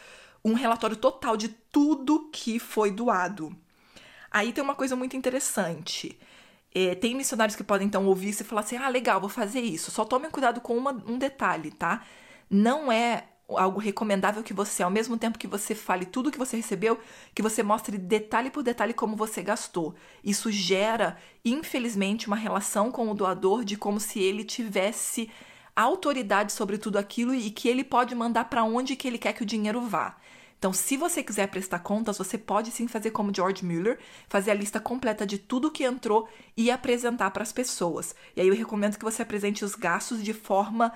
um 0.44 0.54
relatório 0.54 0.96
total 0.96 1.36
de 1.36 1.48
tudo 1.48 2.30
que 2.32 2.58
foi 2.58 2.90
doado. 2.90 3.54
Aí 4.30 4.52
tem 4.52 4.62
uma 4.62 4.74
coisa 4.74 4.96
muito 4.96 5.16
interessante. 5.16 6.18
É, 6.72 6.94
tem 6.94 7.16
missionários 7.16 7.56
que 7.56 7.64
podem 7.64 7.86
então 7.88 8.06
ouvir 8.06 8.28
isso 8.30 8.42
e 8.42 8.46
falar 8.46 8.62
assim: 8.62 8.76
ah, 8.76 8.88
legal, 8.88 9.20
vou 9.20 9.28
fazer 9.28 9.60
isso. 9.60 9.90
Só 9.90 10.04
tomem 10.04 10.30
cuidado 10.30 10.60
com 10.60 10.76
uma, 10.76 10.92
um 11.06 11.18
detalhe, 11.18 11.70
tá? 11.72 12.02
Não 12.48 12.90
é 12.90 13.24
algo 13.58 13.80
recomendável 13.80 14.42
que 14.42 14.52
você, 14.52 14.82
ao 14.82 14.90
mesmo 14.90 15.16
tempo 15.16 15.38
que 15.38 15.46
você 15.46 15.74
fale 15.74 16.04
tudo 16.04 16.30
que 16.30 16.38
você 16.38 16.56
recebeu, 16.56 16.98
que 17.34 17.42
você 17.42 17.62
mostre 17.62 17.96
detalhe 17.98 18.50
por 18.50 18.62
detalhe 18.62 18.92
como 18.92 19.16
você 19.16 19.42
gastou. 19.42 19.94
Isso 20.24 20.50
gera, 20.50 21.16
infelizmente, 21.44 22.26
uma 22.26 22.36
relação 22.36 22.90
com 22.90 23.10
o 23.10 23.14
doador 23.14 23.64
de 23.64 23.76
como 23.76 24.00
se 24.00 24.20
ele 24.20 24.44
tivesse 24.44 25.30
autoridade 25.74 26.52
sobre 26.52 26.78
tudo 26.78 26.98
aquilo 26.98 27.34
e 27.34 27.50
que 27.50 27.68
ele 27.68 27.84
pode 27.84 28.14
mandar 28.14 28.44
para 28.46 28.64
onde 28.64 28.96
que 28.96 29.08
ele 29.08 29.18
quer 29.18 29.32
que 29.32 29.42
o 29.42 29.46
dinheiro 29.46 29.80
vá. 29.80 30.16
Então, 30.60 30.74
se 30.74 30.94
você 30.94 31.22
quiser 31.22 31.46
prestar 31.48 31.78
contas, 31.78 32.18
você 32.18 32.36
pode 32.36 32.70
sim 32.70 32.86
fazer 32.86 33.12
como 33.12 33.34
George 33.34 33.64
Mueller, 33.64 33.98
fazer 34.28 34.50
a 34.50 34.54
lista 34.54 34.78
completa 34.78 35.26
de 35.26 35.38
tudo 35.38 35.70
que 35.70 35.84
entrou 35.84 36.28
e 36.54 36.70
apresentar 36.70 37.30
para 37.30 37.42
as 37.42 37.50
pessoas. 37.50 38.14
E 38.36 38.42
aí 38.42 38.48
eu 38.48 38.54
recomendo 38.54 38.98
que 38.98 39.04
você 39.04 39.22
apresente 39.22 39.64
os 39.64 39.74
gastos 39.74 40.22
de 40.22 40.34
forma 40.34 40.92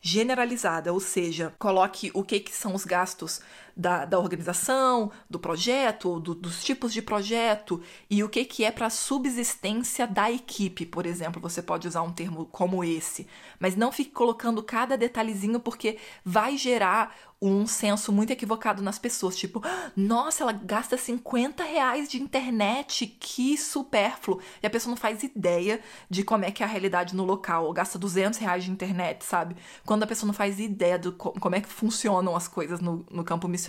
generalizada, 0.00 0.92
ou 0.92 1.00
seja, 1.00 1.54
coloque 1.58 2.10
o 2.14 2.22
que, 2.22 2.40
que 2.40 2.54
são 2.54 2.74
os 2.74 2.84
gastos 2.84 3.40
da, 3.78 4.04
da 4.04 4.18
organização, 4.18 5.12
do 5.30 5.38
projeto, 5.38 6.18
do, 6.18 6.34
dos 6.34 6.64
tipos 6.64 6.92
de 6.92 7.00
projeto 7.00 7.80
e 8.10 8.24
o 8.24 8.28
que, 8.28 8.44
que 8.44 8.64
é 8.64 8.72
para 8.72 8.86
a 8.86 8.90
subsistência 8.90 10.04
da 10.04 10.30
equipe, 10.32 10.84
por 10.84 11.06
exemplo. 11.06 11.40
Você 11.40 11.62
pode 11.62 11.86
usar 11.86 12.02
um 12.02 12.12
termo 12.12 12.46
como 12.46 12.82
esse, 12.82 13.28
mas 13.60 13.76
não 13.76 13.92
fique 13.92 14.10
colocando 14.10 14.60
cada 14.64 14.96
detalhezinho 14.96 15.60
porque 15.60 15.98
vai 16.24 16.56
gerar 16.56 17.14
um 17.40 17.66
senso 17.66 18.12
muito 18.12 18.32
equivocado 18.32 18.82
nas 18.82 18.98
pessoas, 18.98 19.36
tipo, 19.36 19.62
nossa, 19.94 20.42
ela 20.42 20.52
gasta 20.52 20.96
50 20.96 21.62
reais 21.62 22.08
de 22.08 22.20
internet, 22.20 23.06
que 23.06 23.56
supérfluo. 23.56 24.40
E 24.60 24.66
a 24.66 24.70
pessoa 24.70 24.90
não 24.90 24.96
faz 24.96 25.22
ideia 25.22 25.80
de 26.10 26.24
como 26.24 26.44
é 26.44 26.50
que 26.50 26.64
é 26.64 26.66
a 26.66 26.68
realidade 26.68 27.14
no 27.14 27.24
local, 27.24 27.66
ou 27.66 27.72
gasta 27.72 27.98
200 27.98 28.38
reais 28.40 28.64
de 28.64 28.70
internet, 28.70 29.24
sabe? 29.24 29.56
Quando 29.86 30.02
a 30.02 30.06
pessoa 30.06 30.26
não 30.26 30.34
faz 30.34 30.58
ideia 30.58 30.98
do 30.98 31.12
como 31.12 31.54
é 31.54 31.60
que 31.60 31.68
funcionam 31.68 32.34
as 32.34 32.48
coisas 32.48 32.80
no, 32.80 33.06
no 33.10 33.22
campo 33.22 33.46
missionário. 33.46 33.67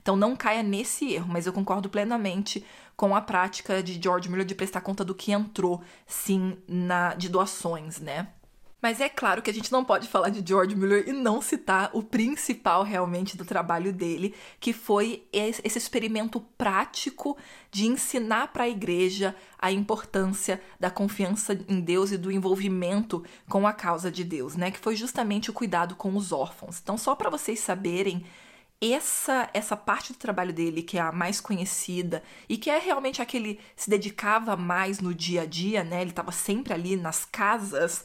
Então 0.00 0.16
não 0.16 0.36
caia 0.36 0.62
nesse 0.62 1.12
erro, 1.12 1.28
mas 1.28 1.46
eu 1.46 1.52
concordo 1.52 1.88
plenamente 1.88 2.64
com 2.96 3.14
a 3.14 3.20
prática 3.20 3.82
de 3.82 4.00
George 4.02 4.28
Miller 4.28 4.44
de 4.44 4.54
prestar 4.54 4.80
conta 4.80 5.04
do 5.04 5.14
que 5.14 5.32
entrou, 5.32 5.82
sim, 6.06 6.58
na 6.66 7.14
de 7.14 7.28
doações, 7.28 8.00
né? 8.00 8.28
Mas 8.80 9.00
é 9.00 9.08
claro 9.08 9.42
que 9.42 9.50
a 9.50 9.54
gente 9.54 9.72
não 9.72 9.84
pode 9.84 10.06
falar 10.06 10.28
de 10.28 10.48
George 10.48 10.76
Miller 10.76 11.08
e 11.08 11.12
não 11.12 11.42
citar 11.42 11.90
o 11.92 12.02
principal 12.02 12.84
realmente 12.84 13.36
do 13.36 13.44
trabalho 13.44 13.92
dele, 13.92 14.34
que 14.60 14.72
foi 14.72 15.26
esse 15.32 15.76
experimento 15.76 16.40
prático 16.56 17.36
de 17.72 17.86
ensinar 17.86 18.52
para 18.52 18.64
a 18.64 18.68
igreja 18.68 19.34
a 19.58 19.72
importância 19.72 20.60
da 20.78 20.90
confiança 20.90 21.58
em 21.68 21.80
Deus 21.80 22.12
e 22.12 22.16
do 22.16 22.30
envolvimento 22.30 23.24
com 23.48 23.66
a 23.66 23.72
causa 23.72 24.12
de 24.12 24.22
Deus, 24.22 24.54
né? 24.54 24.70
Que 24.70 24.78
foi 24.78 24.94
justamente 24.94 25.50
o 25.50 25.54
cuidado 25.54 25.96
com 25.96 26.14
os 26.16 26.30
órfãos. 26.30 26.78
Então, 26.80 26.96
só 26.96 27.16
para 27.16 27.30
vocês 27.30 27.58
saberem 27.58 28.24
essa 28.80 29.50
essa 29.52 29.76
parte 29.76 30.12
do 30.12 30.18
trabalho 30.18 30.52
dele 30.52 30.82
que 30.82 30.98
é 30.98 31.00
a 31.00 31.12
mais 31.12 31.40
conhecida 31.40 32.22
e 32.48 32.56
que 32.56 32.70
é 32.70 32.78
realmente 32.78 33.20
a 33.20 33.26
que 33.26 33.36
ele 33.36 33.60
se 33.76 33.90
dedicava 33.90 34.56
mais 34.56 35.00
no 35.00 35.14
dia 35.14 35.42
a 35.42 35.46
dia, 35.46 35.82
né? 35.82 36.00
Ele 36.00 36.10
estava 36.10 36.32
sempre 36.32 36.72
ali 36.72 36.96
nas 36.96 37.24
casas 37.24 38.04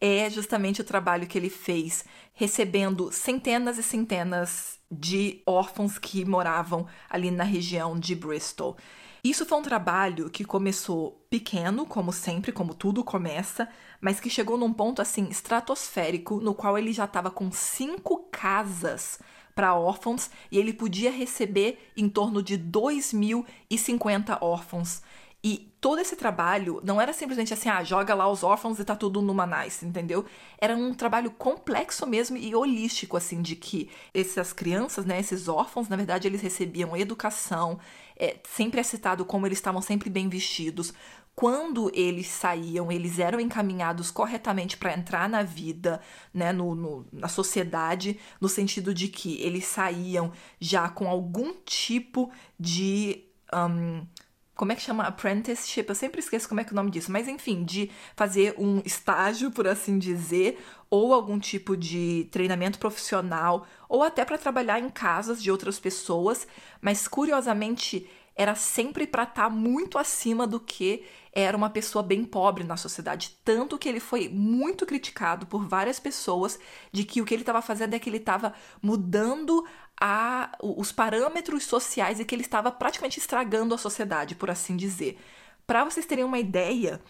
é 0.00 0.28
justamente 0.28 0.80
o 0.80 0.84
trabalho 0.84 1.26
que 1.26 1.38
ele 1.38 1.48
fez, 1.48 2.04
recebendo 2.34 3.10
centenas 3.10 3.78
e 3.78 3.82
centenas 3.82 4.78
de 4.90 5.42
órfãos 5.46 5.98
que 5.98 6.24
moravam 6.24 6.86
ali 7.08 7.30
na 7.30 7.44
região 7.44 7.98
de 7.98 8.14
Bristol. 8.14 8.76
Isso 9.22 9.46
foi 9.46 9.56
um 9.58 9.62
trabalho 9.62 10.28
que 10.28 10.44
começou 10.44 11.26
pequeno, 11.30 11.86
como 11.86 12.12
sempre, 12.12 12.52
como 12.52 12.74
tudo 12.74 13.02
começa, 13.02 13.66
mas 13.98 14.20
que 14.20 14.28
chegou 14.28 14.58
num 14.58 14.74
ponto 14.74 15.00
assim 15.00 15.26
estratosférico, 15.28 16.38
no 16.38 16.54
qual 16.54 16.76
ele 16.76 16.92
já 16.92 17.06
estava 17.06 17.30
com 17.30 17.50
cinco 17.50 18.28
casas 18.30 19.18
para 19.54 19.74
órfãos 19.74 20.30
e 20.50 20.58
ele 20.58 20.72
podia 20.72 21.10
receber 21.10 21.78
em 21.96 22.08
torno 22.08 22.42
de 22.42 22.58
2.050 22.58 24.38
órfãos 24.40 25.02
E 25.42 25.70
todo 25.78 26.00
esse 26.00 26.16
trabalho 26.16 26.80
não 26.82 26.98
era 26.98 27.12
simplesmente 27.12 27.52
assim, 27.52 27.68
ah, 27.68 27.84
joga 27.84 28.14
lá 28.14 28.26
os 28.30 28.42
órfãos 28.42 28.78
e 28.78 28.84
tá 28.84 28.96
tudo 28.96 29.20
numa 29.20 29.46
nice, 29.46 29.84
entendeu? 29.84 30.24
Era 30.58 30.74
um 30.74 30.94
trabalho 30.94 31.30
complexo 31.30 32.06
mesmo 32.06 32.36
e 32.38 32.54
holístico, 32.54 33.14
assim, 33.16 33.42
de 33.42 33.54
que 33.54 33.90
essas 34.14 34.54
crianças, 34.54 35.04
né, 35.04 35.20
esses 35.20 35.46
órfãos, 35.46 35.86
na 35.88 35.96
verdade, 35.96 36.26
eles 36.26 36.40
recebiam 36.40 36.96
educação, 36.96 37.78
é, 38.16 38.38
sempre 38.44 38.80
é 38.80 38.82
citado 38.82 39.24
como 39.26 39.46
eles 39.46 39.58
estavam 39.58 39.82
sempre 39.82 40.08
bem 40.08 40.30
vestidos. 40.30 40.94
Quando 41.34 41.90
eles 41.92 42.28
saíam, 42.28 42.92
eles 42.92 43.18
eram 43.18 43.40
encaminhados 43.40 44.10
corretamente 44.10 44.76
para 44.76 44.94
entrar 44.94 45.28
na 45.28 45.42
vida, 45.42 46.00
né, 46.32 46.52
no, 46.52 46.74
no, 46.76 47.06
na 47.12 47.26
sociedade, 47.26 48.20
no 48.40 48.48
sentido 48.48 48.94
de 48.94 49.08
que 49.08 49.40
eles 49.42 49.64
saíam 49.64 50.32
já 50.60 50.88
com 50.88 51.08
algum 51.08 51.52
tipo 51.64 52.30
de. 52.58 53.24
Um, 53.52 54.06
como 54.54 54.70
é 54.70 54.76
que 54.76 54.82
chama? 54.82 55.02
Apprenticeship, 55.02 55.86
eu 55.88 55.94
sempre 55.96 56.20
esqueço 56.20 56.48
como 56.48 56.60
é 56.60 56.64
que 56.64 56.70
é 56.70 56.72
o 56.72 56.76
nome 56.76 56.90
disso, 56.92 57.10
mas 57.10 57.26
enfim, 57.26 57.64
de 57.64 57.90
fazer 58.14 58.54
um 58.56 58.80
estágio, 58.84 59.50
por 59.50 59.66
assim 59.66 59.98
dizer, 59.98 60.64
ou 60.88 61.12
algum 61.12 61.40
tipo 61.40 61.76
de 61.76 62.28
treinamento 62.30 62.78
profissional, 62.78 63.66
ou 63.88 64.04
até 64.04 64.24
para 64.24 64.38
trabalhar 64.38 64.78
em 64.78 64.88
casas 64.88 65.42
de 65.42 65.50
outras 65.50 65.80
pessoas, 65.80 66.46
mas 66.80 67.08
curiosamente 67.08 68.08
era 68.36 68.54
sempre 68.54 69.06
para 69.06 69.22
estar 69.22 69.44
tá 69.44 69.50
muito 69.50 69.98
acima 69.98 70.46
do 70.46 70.58
que 70.58 71.04
era 71.32 71.56
uma 71.56 71.70
pessoa 71.70 72.02
bem 72.02 72.24
pobre 72.24 72.64
na 72.64 72.76
sociedade. 72.76 73.36
Tanto 73.44 73.78
que 73.78 73.88
ele 73.88 74.00
foi 74.00 74.28
muito 74.28 74.86
criticado 74.86 75.46
por 75.46 75.66
várias 75.66 75.98
pessoas 75.98 76.58
de 76.92 77.04
que 77.04 77.20
o 77.20 77.24
que 77.24 77.34
ele 77.34 77.42
estava 77.42 77.60
fazendo 77.60 77.94
é 77.94 77.98
que 77.98 78.08
ele 78.08 78.18
estava 78.18 78.54
mudando 78.80 79.64
a, 80.00 80.56
os 80.60 80.92
parâmetros 80.92 81.64
sociais 81.64 82.20
e 82.20 82.24
que 82.24 82.34
ele 82.34 82.42
estava 82.42 82.70
praticamente 82.70 83.18
estragando 83.18 83.74
a 83.74 83.78
sociedade, 83.78 84.34
por 84.34 84.50
assim 84.50 84.76
dizer. 84.76 85.18
Para 85.66 85.84
vocês 85.84 86.06
terem 86.06 86.24
uma 86.24 86.38
ideia, 86.38 87.00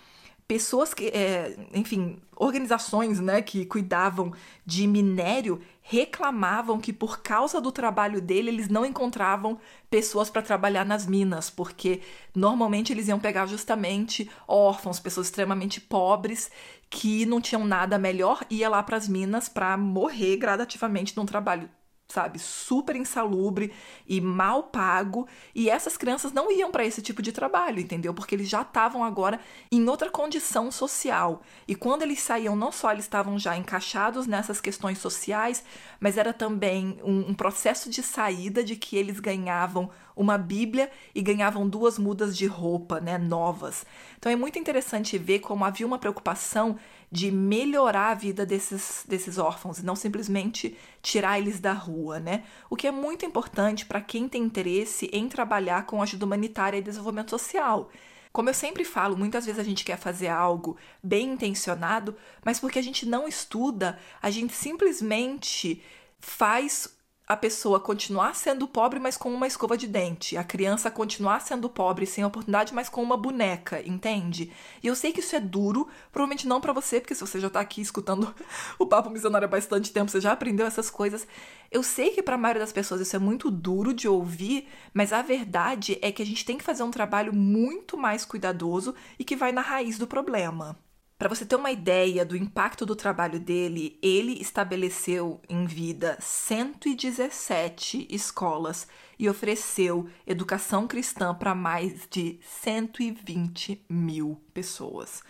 pessoas 0.46 0.92
que, 0.92 1.06
é, 1.06 1.56
enfim, 1.72 2.18
organizações, 2.36 3.20
né, 3.20 3.40
que 3.40 3.64
cuidavam 3.64 4.32
de 4.64 4.86
minério 4.86 5.60
reclamavam 5.80 6.80
que 6.80 6.92
por 6.92 7.20
causa 7.22 7.60
do 7.60 7.70
trabalho 7.70 8.20
dele 8.20 8.50
eles 8.50 8.68
não 8.68 8.86
encontravam 8.86 9.58
pessoas 9.90 10.30
para 10.30 10.42
trabalhar 10.42 10.84
nas 10.84 11.06
minas, 11.06 11.50
porque 11.50 12.00
normalmente 12.34 12.92
eles 12.92 13.08
iam 13.08 13.20
pegar 13.20 13.46
justamente 13.46 14.30
órfãos, 14.48 14.98
pessoas 14.98 15.26
extremamente 15.26 15.80
pobres 15.80 16.50
que 16.88 17.26
não 17.26 17.40
tinham 17.40 17.64
nada 17.66 17.98
melhor, 17.98 18.44
ia 18.48 18.68
lá 18.68 18.82
para 18.82 18.96
as 18.96 19.08
minas 19.08 19.48
para 19.48 19.76
morrer 19.76 20.36
gradativamente 20.36 21.16
num 21.16 21.26
trabalho 21.26 21.68
sabe, 22.08 22.38
super 22.38 22.94
insalubre 22.94 23.72
e 24.06 24.20
mal 24.20 24.64
pago, 24.64 25.26
e 25.54 25.68
essas 25.68 25.96
crianças 25.96 26.32
não 26.32 26.52
iam 26.52 26.70
para 26.70 26.84
esse 26.84 27.02
tipo 27.02 27.22
de 27.22 27.32
trabalho, 27.32 27.80
entendeu? 27.80 28.12
Porque 28.12 28.34
eles 28.34 28.48
já 28.48 28.62
estavam 28.62 29.02
agora 29.02 29.40
em 29.72 29.88
outra 29.88 30.10
condição 30.10 30.70
social. 30.70 31.42
E 31.66 31.74
quando 31.74 32.02
eles 32.02 32.20
saíam, 32.20 32.54
não 32.54 32.70
só 32.70 32.92
eles 32.92 33.04
estavam 33.04 33.38
já 33.38 33.56
encaixados 33.56 34.26
nessas 34.26 34.60
questões 34.60 34.98
sociais, 34.98 35.64
mas 35.98 36.16
era 36.16 36.32
também 36.32 37.00
um, 37.02 37.30
um 37.30 37.34
processo 37.34 37.88
de 37.88 38.02
saída 38.02 38.62
de 38.62 38.76
que 38.76 38.96
eles 38.96 39.18
ganhavam 39.18 39.90
uma 40.16 40.38
Bíblia 40.38 40.90
e 41.14 41.22
ganhavam 41.22 41.68
duas 41.68 41.98
mudas 41.98 42.36
de 42.36 42.46
roupa, 42.46 43.00
né, 43.00 43.18
novas. 43.18 43.84
Então 44.18 44.30
é 44.30 44.36
muito 44.36 44.58
interessante 44.58 45.18
ver 45.18 45.40
como 45.40 45.64
havia 45.64 45.86
uma 45.86 45.98
preocupação 45.98 46.76
de 47.10 47.30
melhorar 47.30 48.10
a 48.10 48.14
vida 48.14 48.44
desses, 48.44 49.04
desses 49.08 49.38
órfãos 49.38 49.78
e 49.78 49.84
não 49.84 49.94
simplesmente 49.94 50.76
tirar 51.00 51.38
eles 51.38 51.60
da 51.60 51.72
rua, 51.72 52.18
né? 52.18 52.42
O 52.68 52.76
que 52.76 52.86
é 52.86 52.90
muito 52.90 53.24
importante 53.24 53.86
para 53.86 54.00
quem 54.00 54.28
tem 54.28 54.42
interesse 54.42 55.08
em 55.12 55.28
trabalhar 55.28 55.86
com 55.86 56.02
ajuda 56.02 56.24
humanitária 56.24 56.78
e 56.78 56.82
desenvolvimento 56.82 57.30
social. 57.30 57.90
Como 58.32 58.50
eu 58.50 58.54
sempre 58.54 58.84
falo, 58.84 59.16
muitas 59.16 59.46
vezes 59.46 59.60
a 59.60 59.64
gente 59.64 59.84
quer 59.84 59.96
fazer 59.96 60.26
algo 60.26 60.76
bem 61.00 61.34
intencionado, 61.34 62.16
mas 62.44 62.58
porque 62.58 62.80
a 62.80 62.82
gente 62.82 63.06
não 63.06 63.28
estuda, 63.28 63.96
a 64.20 64.28
gente 64.28 64.52
simplesmente 64.52 65.80
faz 66.18 66.96
a 67.26 67.36
pessoa 67.36 67.80
continuar 67.80 68.34
sendo 68.34 68.68
pobre, 68.68 69.00
mas 69.00 69.16
com 69.16 69.32
uma 69.32 69.46
escova 69.46 69.78
de 69.78 69.86
dente. 69.86 70.36
A 70.36 70.44
criança 70.44 70.90
continuar 70.90 71.40
sendo 71.40 71.70
pobre 71.70 72.04
sem 72.04 72.22
oportunidade, 72.22 72.74
mas 72.74 72.90
com 72.90 73.02
uma 73.02 73.16
boneca, 73.16 73.80
entende? 73.86 74.52
E 74.82 74.86
eu 74.86 74.94
sei 74.94 75.10
que 75.10 75.20
isso 75.20 75.34
é 75.34 75.40
duro, 75.40 75.88
provavelmente 76.12 76.46
não 76.46 76.60
para 76.60 76.74
você, 76.74 77.00
porque 77.00 77.14
se 77.14 77.22
você 77.22 77.40
já 77.40 77.48
tá 77.48 77.60
aqui 77.60 77.80
escutando 77.80 78.34
o 78.78 78.86
papo 78.86 79.08
missionário 79.08 79.46
há 79.46 79.50
bastante 79.50 79.90
tempo, 79.90 80.10
você 80.10 80.20
já 80.20 80.32
aprendeu 80.32 80.66
essas 80.66 80.90
coisas. 80.90 81.26
Eu 81.70 81.82
sei 81.82 82.10
que 82.10 82.22
para 82.22 82.34
a 82.34 82.38
maioria 82.38 82.60
das 82.60 82.72
pessoas 82.72 83.00
isso 83.00 83.16
é 83.16 83.18
muito 83.18 83.50
duro 83.50 83.94
de 83.94 84.06
ouvir, 84.06 84.68
mas 84.92 85.10
a 85.10 85.22
verdade 85.22 85.98
é 86.02 86.12
que 86.12 86.22
a 86.22 86.26
gente 86.26 86.44
tem 86.44 86.58
que 86.58 86.64
fazer 86.64 86.82
um 86.82 86.90
trabalho 86.90 87.32
muito 87.32 87.96
mais 87.96 88.26
cuidadoso 88.26 88.94
e 89.18 89.24
que 89.24 89.34
vai 89.34 89.50
na 89.50 89.62
raiz 89.62 89.96
do 89.96 90.06
problema. 90.06 90.76
Para 91.24 91.34
você 91.34 91.46
ter 91.46 91.56
uma 91.56 91.70
ideia 91.70 92.22
do 92.22 92.36
impacto 92.36 92.84
do 92.84 92.94
trabalho 92.94 93.40
dele, 93.40 93.98
ele 94.02 94.42
estabeleceu 94.42 95.40
em 95.48 95.64
vida 95.64 96.18
117 96.20 98.08
escolas 98.10 98.86
e 99.18 99.26
ofereceu 99.26 100.06
educação 100.26 100.86
cristã 100.86 101.34
para 101.34 101.54
mais 101.54 102.06
de 102.10 102.38
120 102.42 103.86
mil 103.88 104.38
pessoas. 104.52 105.22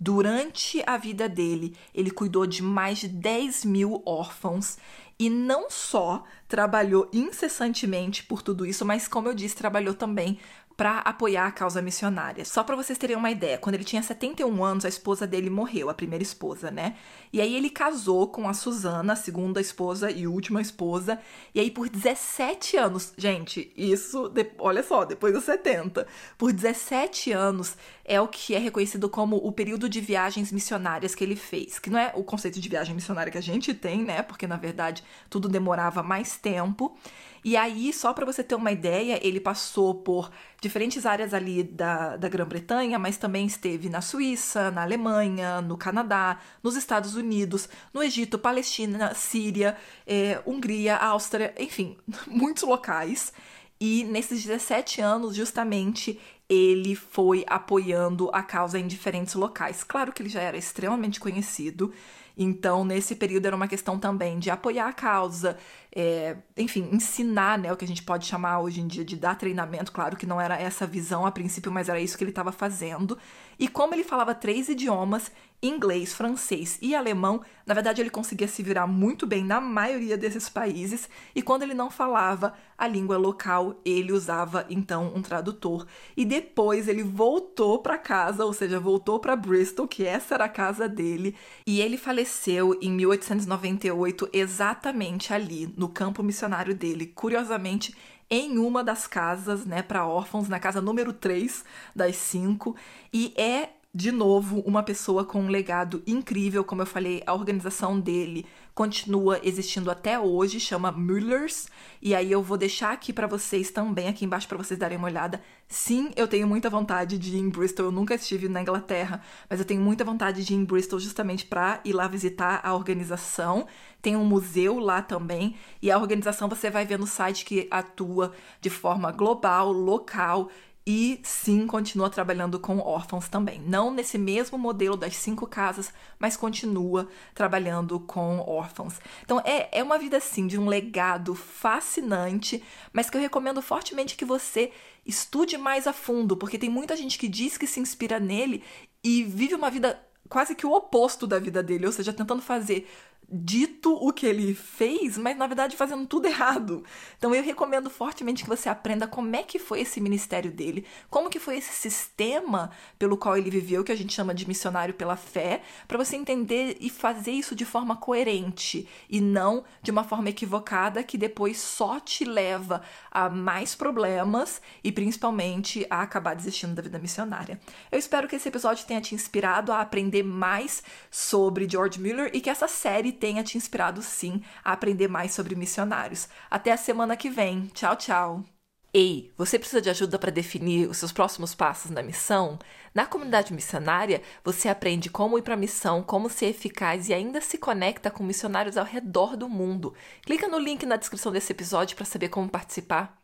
Durante 0.00 0.82
a 0.86 0.96
vida 0.96 1.28
dele, 1.28 1.76
ele 1.94 2.10
cuidou 2.10 2.46
de 2.46 2.62
mais 2.62 3.00
de 3.00 3.08
10 3.08 3.66
mil 3.66 4.02
órfãos 4.06 4.78
e 5.18 5.30
não 5.30 5.70
só 5.70 6.24
trabalhou 6.48 7.08
incessantemente 7.12 8.24
por 8.24 8.42
tudo 8.42 8.66
isso, 8.66 8.84
mas, 8.84 9.06
como 9.06 9.28
eu 9.28 9.34
disse, 9.34 9.54
trabalhou 9.54 9.94
também 9.94 10.38
para 10.76 10.98
apoiar 10.98 11.46
a 11.46 11.52
causa 11.52 11.82
missionária. 11.82 12.44
Só 12.44 12.64
para 12.64 12.76
vocês 12.76 12.98
terem 12.98 13.16
uma 13.16 13.30
ideia, 13.30 13.58
quando 13.58 13.74
ele 13.74 13.84
tinha 13.84 14.02
71 14.02 14.64
anos, 14.64 14.84
a 14.84 14.88
esposa 14.88 15.26
dele 15.26 15.50
morreu, 15.50 15.90
a 15.90 15.94
primeira 15.94 16.22
esposa, 16.22 16.70
né? 16.70 16.96
E 17.32 17.40
aí 17.40 17.54
ele 17.54 17.70
casou 17.70 18.28
com 18.28 18.48
a 18.48 18.54
Susana, 18.54 19.12
a 19.12 19.16
segunda 19.16 19.60
esposa 19.60 20.10
e 20.10 20.26
última 20.26 20.60
esposa, 20.60 21.18
e 21.54 21.60
aí 21.60 21.70
por 21.70 21.88
17 21.88 22.76
anos, 22.76 23.12
gente, 23.16 23.72
isso, 23.76 24.28
de, 24.28 24.50
olha 24.58 24.82
só, 24.82 25.04
depois 25.04 25.32
dos 25.32 25.44
70, 25.44 26.06
por 26.36 26.52
17 26.52 27.32
anos 27.32 27.76
é 28.04 28.20
o 28.20 28.28
que 28.28 28.54
é 28.54 28.58
reconhecido 28.58 29.08
como 29.08 29.36
o 29.36 29.52
período 29.52 29.88
de 29.88 30.00
viagens 30.00 30.50
missionárias 30.52 31.14
que 31.14 31.22
ele 31.22 31.36
fez, 31.36 31.78
que 31.78 31.90
não 31.90 31.98
é 31.98 32.12
o 32.14 32.24
conceito 32.24 32.60
de 32.60 32.68
viagem 32.68 32.94
missionária 32.94 33.30
que 33.30 33.38
a 33.38 33.42
gente 33.42 33.72
tem, 33.74 34.02
né? 34.02 34.22
Porque 34.22 34.46
na 34.46 34.56
verdade 34.56 35.04
tudo 35.30 35.48
demorava 35.48 36.02
mais 36.02 36.36
tempo. 36.36 36.96
E 37.44 37.56
aí, 37.56 37.92
só 37.92 38.12
para 38.12 38.24
você 38.24 38.42
ter 38.44 38.54
uma 38.54 38.70
ideia, 38.70 39.18
ele 39.26 39.40
passou 39.40 39.94
por 39.96 40.30
diferentes 40.60 41.04
áreas 41.04 41.34
ali 41.34 41.64
da, 41.64 42.16
da 42.16 42.28
Grã-Bretanha, 42.28 42.98
mas 42.98 43.16
também 43.16 43.46
esteve 43.46 43.88
na 43.88 44.00
Suíça, 44.00 44.70
na 44.70 44.82
Alemanha, 44.82 45.60
no 45.60 45.76
Canadá, 45.76 46.38
nos 46.62 46.76
Estados 46.76 47.16
Unidos, 47.16 47.68
no 47.92 48.02
Egito, 48.02 48.38
Palestina, 48.38 49.12
Síria, 49.14 49.76
é, 50.06 50.40
Hungria, 50.46 50.96
Áustria, 50.96 51.52
enfim, 51.58 51.96
muitos 52.28 52.62
locais. 52.62 53.32
E 53.80 54.04
nesses 54.04 54.44
17 54.44 55.00
anos, 55.00 55.34
justamente, 55.34 56.20
ele 56.52 56.94
foi 56.94 57.44
apoiando 57.46 58.28
a 58.32 58.42
causa 58.42 58.78
em 58.78 58.86
diferentes 58.86 59.34
locais. 59.34 59.82
Claro 59.82 60.12
que 60.12 60.20
ele 60.20 60.28
já 60.28 60.42
era 60.42 60.56
extremamente 60.56 61.18
conhecido, 61.18 61.92
então, 62.36 62.84
nesse 62.84 63.14
período 63.14 63.46
era 63.46 63.56
uma 63.56 63.68
questão 63.68 63.98
também 63.98 64.38
de 64.38 64.50
apoiar 64.50 64.88
a 64.88 64.92
causa, 64.92 65.58
é, 65.94 66.36
enfim, 66.56 66.88
ensinar, 66.90 67.58
né, 67.58 67.72
o 67.72 67.76
que 67.76 67.84
a 67.84 67.88
gente 67.88 68.02
pode 68.02 68.26
chamar 68.26 68.60
hoje 68.60 68.80
em 68.80 68.86
dia 68.86 69.04
de 69.04 69.16
dar 69.16 69.36
treinamento. 69.36 69.92
Claro 69.92 70.16
que 70.16 70.26
não 70.26 70.40
era 70.40 70.56
essa 70.56 70.86
visão 70.86 71.26
a 71.26 71.30
princípio, 71.30 71.70
mas 71.70 71.88
era 71.88 72.00
isso 72.00 72.16
que 72.16 72.24
ele 72.24 72.30
estava 72.30 72.52
fazendo. 72.52 73.18
E 73.58 73.68
como 73.68 73.94
ele 73.94 74.04
falava 74.04 74.34
três 74.34 74.68
idiomas, 74.68 75.30
inglês, 75.62 76.12
francês 76.12 76.76
e 76.82 76.94
alemão, 76.94 77.40
na 77.64 77.72
verdade 77.72 78.00
ele 78.00 78.10
conseguia 78.10 78.48
se 78.48 78.62
virar 78.62 78.86
muito 78.86 79.26
bem 79.26 79.44
na 79.44 79.60
maioria 79.60 80.18
desses 80.18 80.48
países, 80.48 81.08
e 81.34 81.40
quando 81.40 81.62
ele 81.62 81.72
não 81.72 81.88
falava 81.88 82.54
a 82.76 82.88
língua 82.88 83.16
local, 83.16 83.80
ele 83.84 84.12
usava 84.12 84.66
então 84.68 85.12
um 85.14 85.22
tradutor. 85.22 85.86
E 86.16 86.24
depois 86.24 86.88
ele 86.88 87.04
voltou 87.04 87.78
para 87.78 87.96
casa, 87.96 88.44
ou 88.44 88.52
seja, 88.52 88.80
voltou 88.80 89.20
para 89.20 89.36
Bristol, 89.36 89.86
que 89.86 90.04
essa 90.04 90.34
era 90.34 90.46
a 90.46 90.48
casa 90.48 90.88
dele, 90.88 91.36
e 91.64 91.80
ele 91.80 91.96
faleceu 91.96 92.76
em 92.82 92.90
1898 92.90 94.28
exatamente 94.32 95.32
ali, 95.32 95.72
no 95.76 95.88
campo 95.88 96.24
missionário 96.24 96.74
dele. 96.74 97.06
Curiosamente, 97.06 97.94
em 98.28 98.58
uma 98.58 98.82
das 98.82 99.06
casas, 99.06 99.64
né, 99.64 99.82
para 99.82 100.06
órfãos, 100.06 100.48
na 100.48 100.58
casa 100.58 100.80
número 100.80 101.12
3 101.12 101.64
das 101.94 102.16
cinco, 102.16 102.74
e 103.12 103.32
é 103.36 103.68
de 103.94 104.10
novo, 104.10 104.60
uma 104.60 104.82
pessoa 104.82 105.22
com 105.22 105.42
um 105.42 105.48
legado 105.48 106.02
incrível, 106.06 106.64
como 106.64 106.80
eu 106.80 106.86
falei, 106.86 107.22
a 107.26 107.34
organização 107.34 108.00
dele 108.00 108.46
continua 108.74 109.38
existindo 109.42 109.90
até 109.90 110.18
hoje, 110.18 110.58
chama 110.58 110.90
Müllers, 110.90 111.68
e 112.00 112.14
aí 112.14 112.32
eu 112.32 112.42
vou 112.42 112.56
deixar 112.56 112.92
aqui 112.92 113.12
para 113.12 113.26
vocês 113.26 113.70
também, 113.70 114.08
aqui 114.08 114.24
embaixo 114.24 114.48
para 114.48 114.56
vocês 114.56 114.80
darem 114.80 114.96
uma 114.96 115.08
olhada. 115.08 115.42
Sim, 115.68 116.10
eu 116.16 116.26
tenho 116.26 116.48
muita 116.48 116.70
vontade 116.70 117.18
de 117.18 117.36
ir 117.36 117.40
em 117.40 117.50
Bristol, 117.50 117.84
eu 117.84 117.92
nunca 117.92 118.14
estive 118.14 118.48
na 118.48 118.62
Inglaterra, 118.62 119.20
mas 119.48 119.60
eu 119.60 119.66
tenho 119.66 119.82
muita 119.82 120.04
vontade 120.04 120.42
de 120.42 120.54
ir 120.54 120.56
em 120.56 120.64
Bristol 120.64 120.98
justamente 120.98 121.44
para 121.44 121.78
ir 121.84 121.92
lá 121.92 122.08
visitar 122.08 122.62
a 122.64 122.74
organização. 122.74 123.66
Tem 124.00 124.16
um 124.16 124.24
museu 124.24 124.78
lá 124.78 125.02
também, 125.02 125.54
e 125.82 125.90
a 125.90 125.98
organização 125.98 126.48
você 126.48 126.70
vai 126.70 126.86
ver 126.86 126.98
no 126.98 127.06
site 127.06 127.44
que 127.44 127.68
atua 127.70 128.32
de 128.58 128.70
forma 128.70 129.12
global, 129.12 129.70
local 129.70 130.48
e 130.86 131.20
sim 131.22 131.66
continua 131.66 132.10
trabalhando 132.10 132.58
com 132.58 132.78
órfãos 132.78 133.28
também. 133.28 133.60
Não 133.60 133.92
nesse 133.92 134.18
mesmo 134.18 134.58
modelo 134.58 134.96
das 134.96 135.14
cinco 135.16 135.46
casas, 135.46 135.92
mas 136.18 136.36
continua 136.36 137.08
trabalhando 137.34 138.00
com 138.00 138.40
órfãos. 138.40 139.00
Então 139.22 139.40
é, 139.44 139.68
é 139.70 139.82
uma 139.82 139.98
vida 139.98 140.16
assim 140.16 140.46
de 140.46 140.58
um 140.58 140.66
legado 140.66 141.34
fascinante, 141.34 142.62
mas 142.92 143.08
que 143.08 143.16
eu 143.16 143.20
recomendo 143.20 143.62
fortemente 143.62 144.16
que 144.16 144.24
você 144.24 144.72
estude 145.06 145.56
mais 145.56 145.86
a 145.86 145.92
fundo, 145.92 146.36
porque 146.36 146.58
tem 146.58 146.70
muita 146.70 146.96
gente 146.96 147.18
que 147.18 147.28
diz 147.28 147.56
que 147.56 147.66
se 147.66 147.80
inspira 147.80 148.18
nele 148.18 148.62
e 149.04 149.22
vive 149.22 149.54
uma 149.54 149.70
vida 149.70 150.00
quase 150.28 150.54
que 150.54 150.66
o 150.66 150.72
oposto 150.72 151.26
da 151.26 151.38
vida 151.38 151.62
dele, 151.62 151.86
ou 151.86 151.92
seja, 151.92 152.12
tentando 152.12 152.40
fazer 152.40 152.88
dito 153.32 153.94
o 153.94 154.12
que 154.12 154.26
ele 154.26 154.54
fez, 154.54 155.16
mas 155.16 155.38
na 155.38 155.46
verdade 155.46 155.74
fazendo 155.74 156.06
tudo 156.06 156.26
errado. 156.26 156.84
Então 157.16 157.34
eu 157.34 157.42
recomendo 157.42 157.88
fortemente 157.88 158.42
que 158.42 158.48
você 158.48 158.68
aprenda 158.68 159.06
como 159.06 159.34
é 159.34 159.42
que 159.42 159.58
foi 159.58 159.80
esse 159.80 160.00
ministério 160.02 160.52
dele, 160.52 160.84
como 161.08 161.30
que 161.30 161.38
foi 161.38 161.56
esse 161.56 161.72
sistema 161.72 162.70
pelo 162.98 163.16
qual 163.16 163.38
ele 163.38 163.48
viveu, 163.48 163.82
que 163.82 163.92
a 163.92 163.96
gente 163.96 164.12
chama 164.12 164.34
de 164.34 164.46
missionário 164.46 164.92
pela 164.92 165.16
fé, 165.16 165.62
para 165.88 165.96
você 165.96 166.14
entender 166.14 166.76
e 166.78 166.90
fazer 166.90 167.30
isso 167.30 167.54
de 167.54 167.64
forma 167.64 167.96
coerente 167.96 168.86
e 169.08 169.18
não 169.20 169.64
de 169.82 169.90
uma 169.90 170.04
forma 170.04 170.28
equivocada 170.28 171.02
que 171.02 171.16
depois 171.16 171.58
só 171.58 171.98
te 171.98 172.26
leva 172.26 172.82
a 173.10 173.30
mais 173.30 173.74
problemas 173.74 174.60
e 174.84 174.92
principalmente 174.92 175.86
a 175.88 176.02
acabar 176.02 176.36
desistindo 176.36 176.74
da 176.74 176.82
vida 176.82 176.98
missionária. 176.98 177.58
Eu 177.90 177.98
espero 177.98 178.28
que 178.28 178.36
esse 178.36 178.48
episódio 178.48 178.86
tenha 178.86 179.00
te 179.00 179.14
inspirado 179.14 179.72
a 179.72 179.80
aprender 179.80 180.22
mais 180.22 180.82
sobre 181.10 181.66
George 181.68 181.98
Miller 181.98 182.30
e 182.34 182.40
que 182.40 182.50
essa 182.50 182.68
série 182.68 183.21
tenha 183.22 183.44
te 183.44 183.56
inspirado 183.56 184.02
sim 184.02 184.42
a 184.64 184.72
aprender 184.72 185.06
mais 185.06 185.32
sobre 185.32 185.54
missionários. 185.54 186.28
Até 186.50 186.72
a 186.72 186.76
semana 186.76 187.16
que 187.16 187.30
vem. 187.30 187.66
Tchau, 187.72 187.94
tchau. 187.94 188.44
Ei, 188.92 189.30
você 189.38 189.60
precisa 189.60 189.80
de 189.80 189.88
ajuda 189.88 190.18
para 190.18 190.32
definir 190.32 190.90
os 190.90 190.96
seus 190.96 191.12
próximos 191.12 191.54
passos 191.54 191.92
na 191.92 192.02
missão? 192.02 192.58
Na 192.92 193.06
comunidade 193.06 193.54
missionária, 193.54 194.20
você 194.42 194.68
aprende 194.68 195.08
como 195.08 195.38
ir 195.38 195.42
para 195.42 195.54
a 195.54 195.56
missão, 195.56 196.02
como 196.02 196.28
ser 196.28 196.46
eficaz 196.46 197.08
e 197.08 197.14
ainda 197.14 197.40
se 197.40 197.58
conecta 197.58 198.10
com 198.10 198.24
missionários 198.24 198.76
ao 198.76 198.84
redor 198.84 199.36
do 199.36 199.48
mundo. 199.48 199.94
Clica 200.22 200.48
no 200.48 200.58
link 200.58 200.84
na 200.84 200.96
descrição 200.96 201.30
desse 201.30 201.52
episódio 201.52 201.94
para 201.94 202.04
saber 202.04 202.28
como 202.28 202.50
participar. 202.50 203.21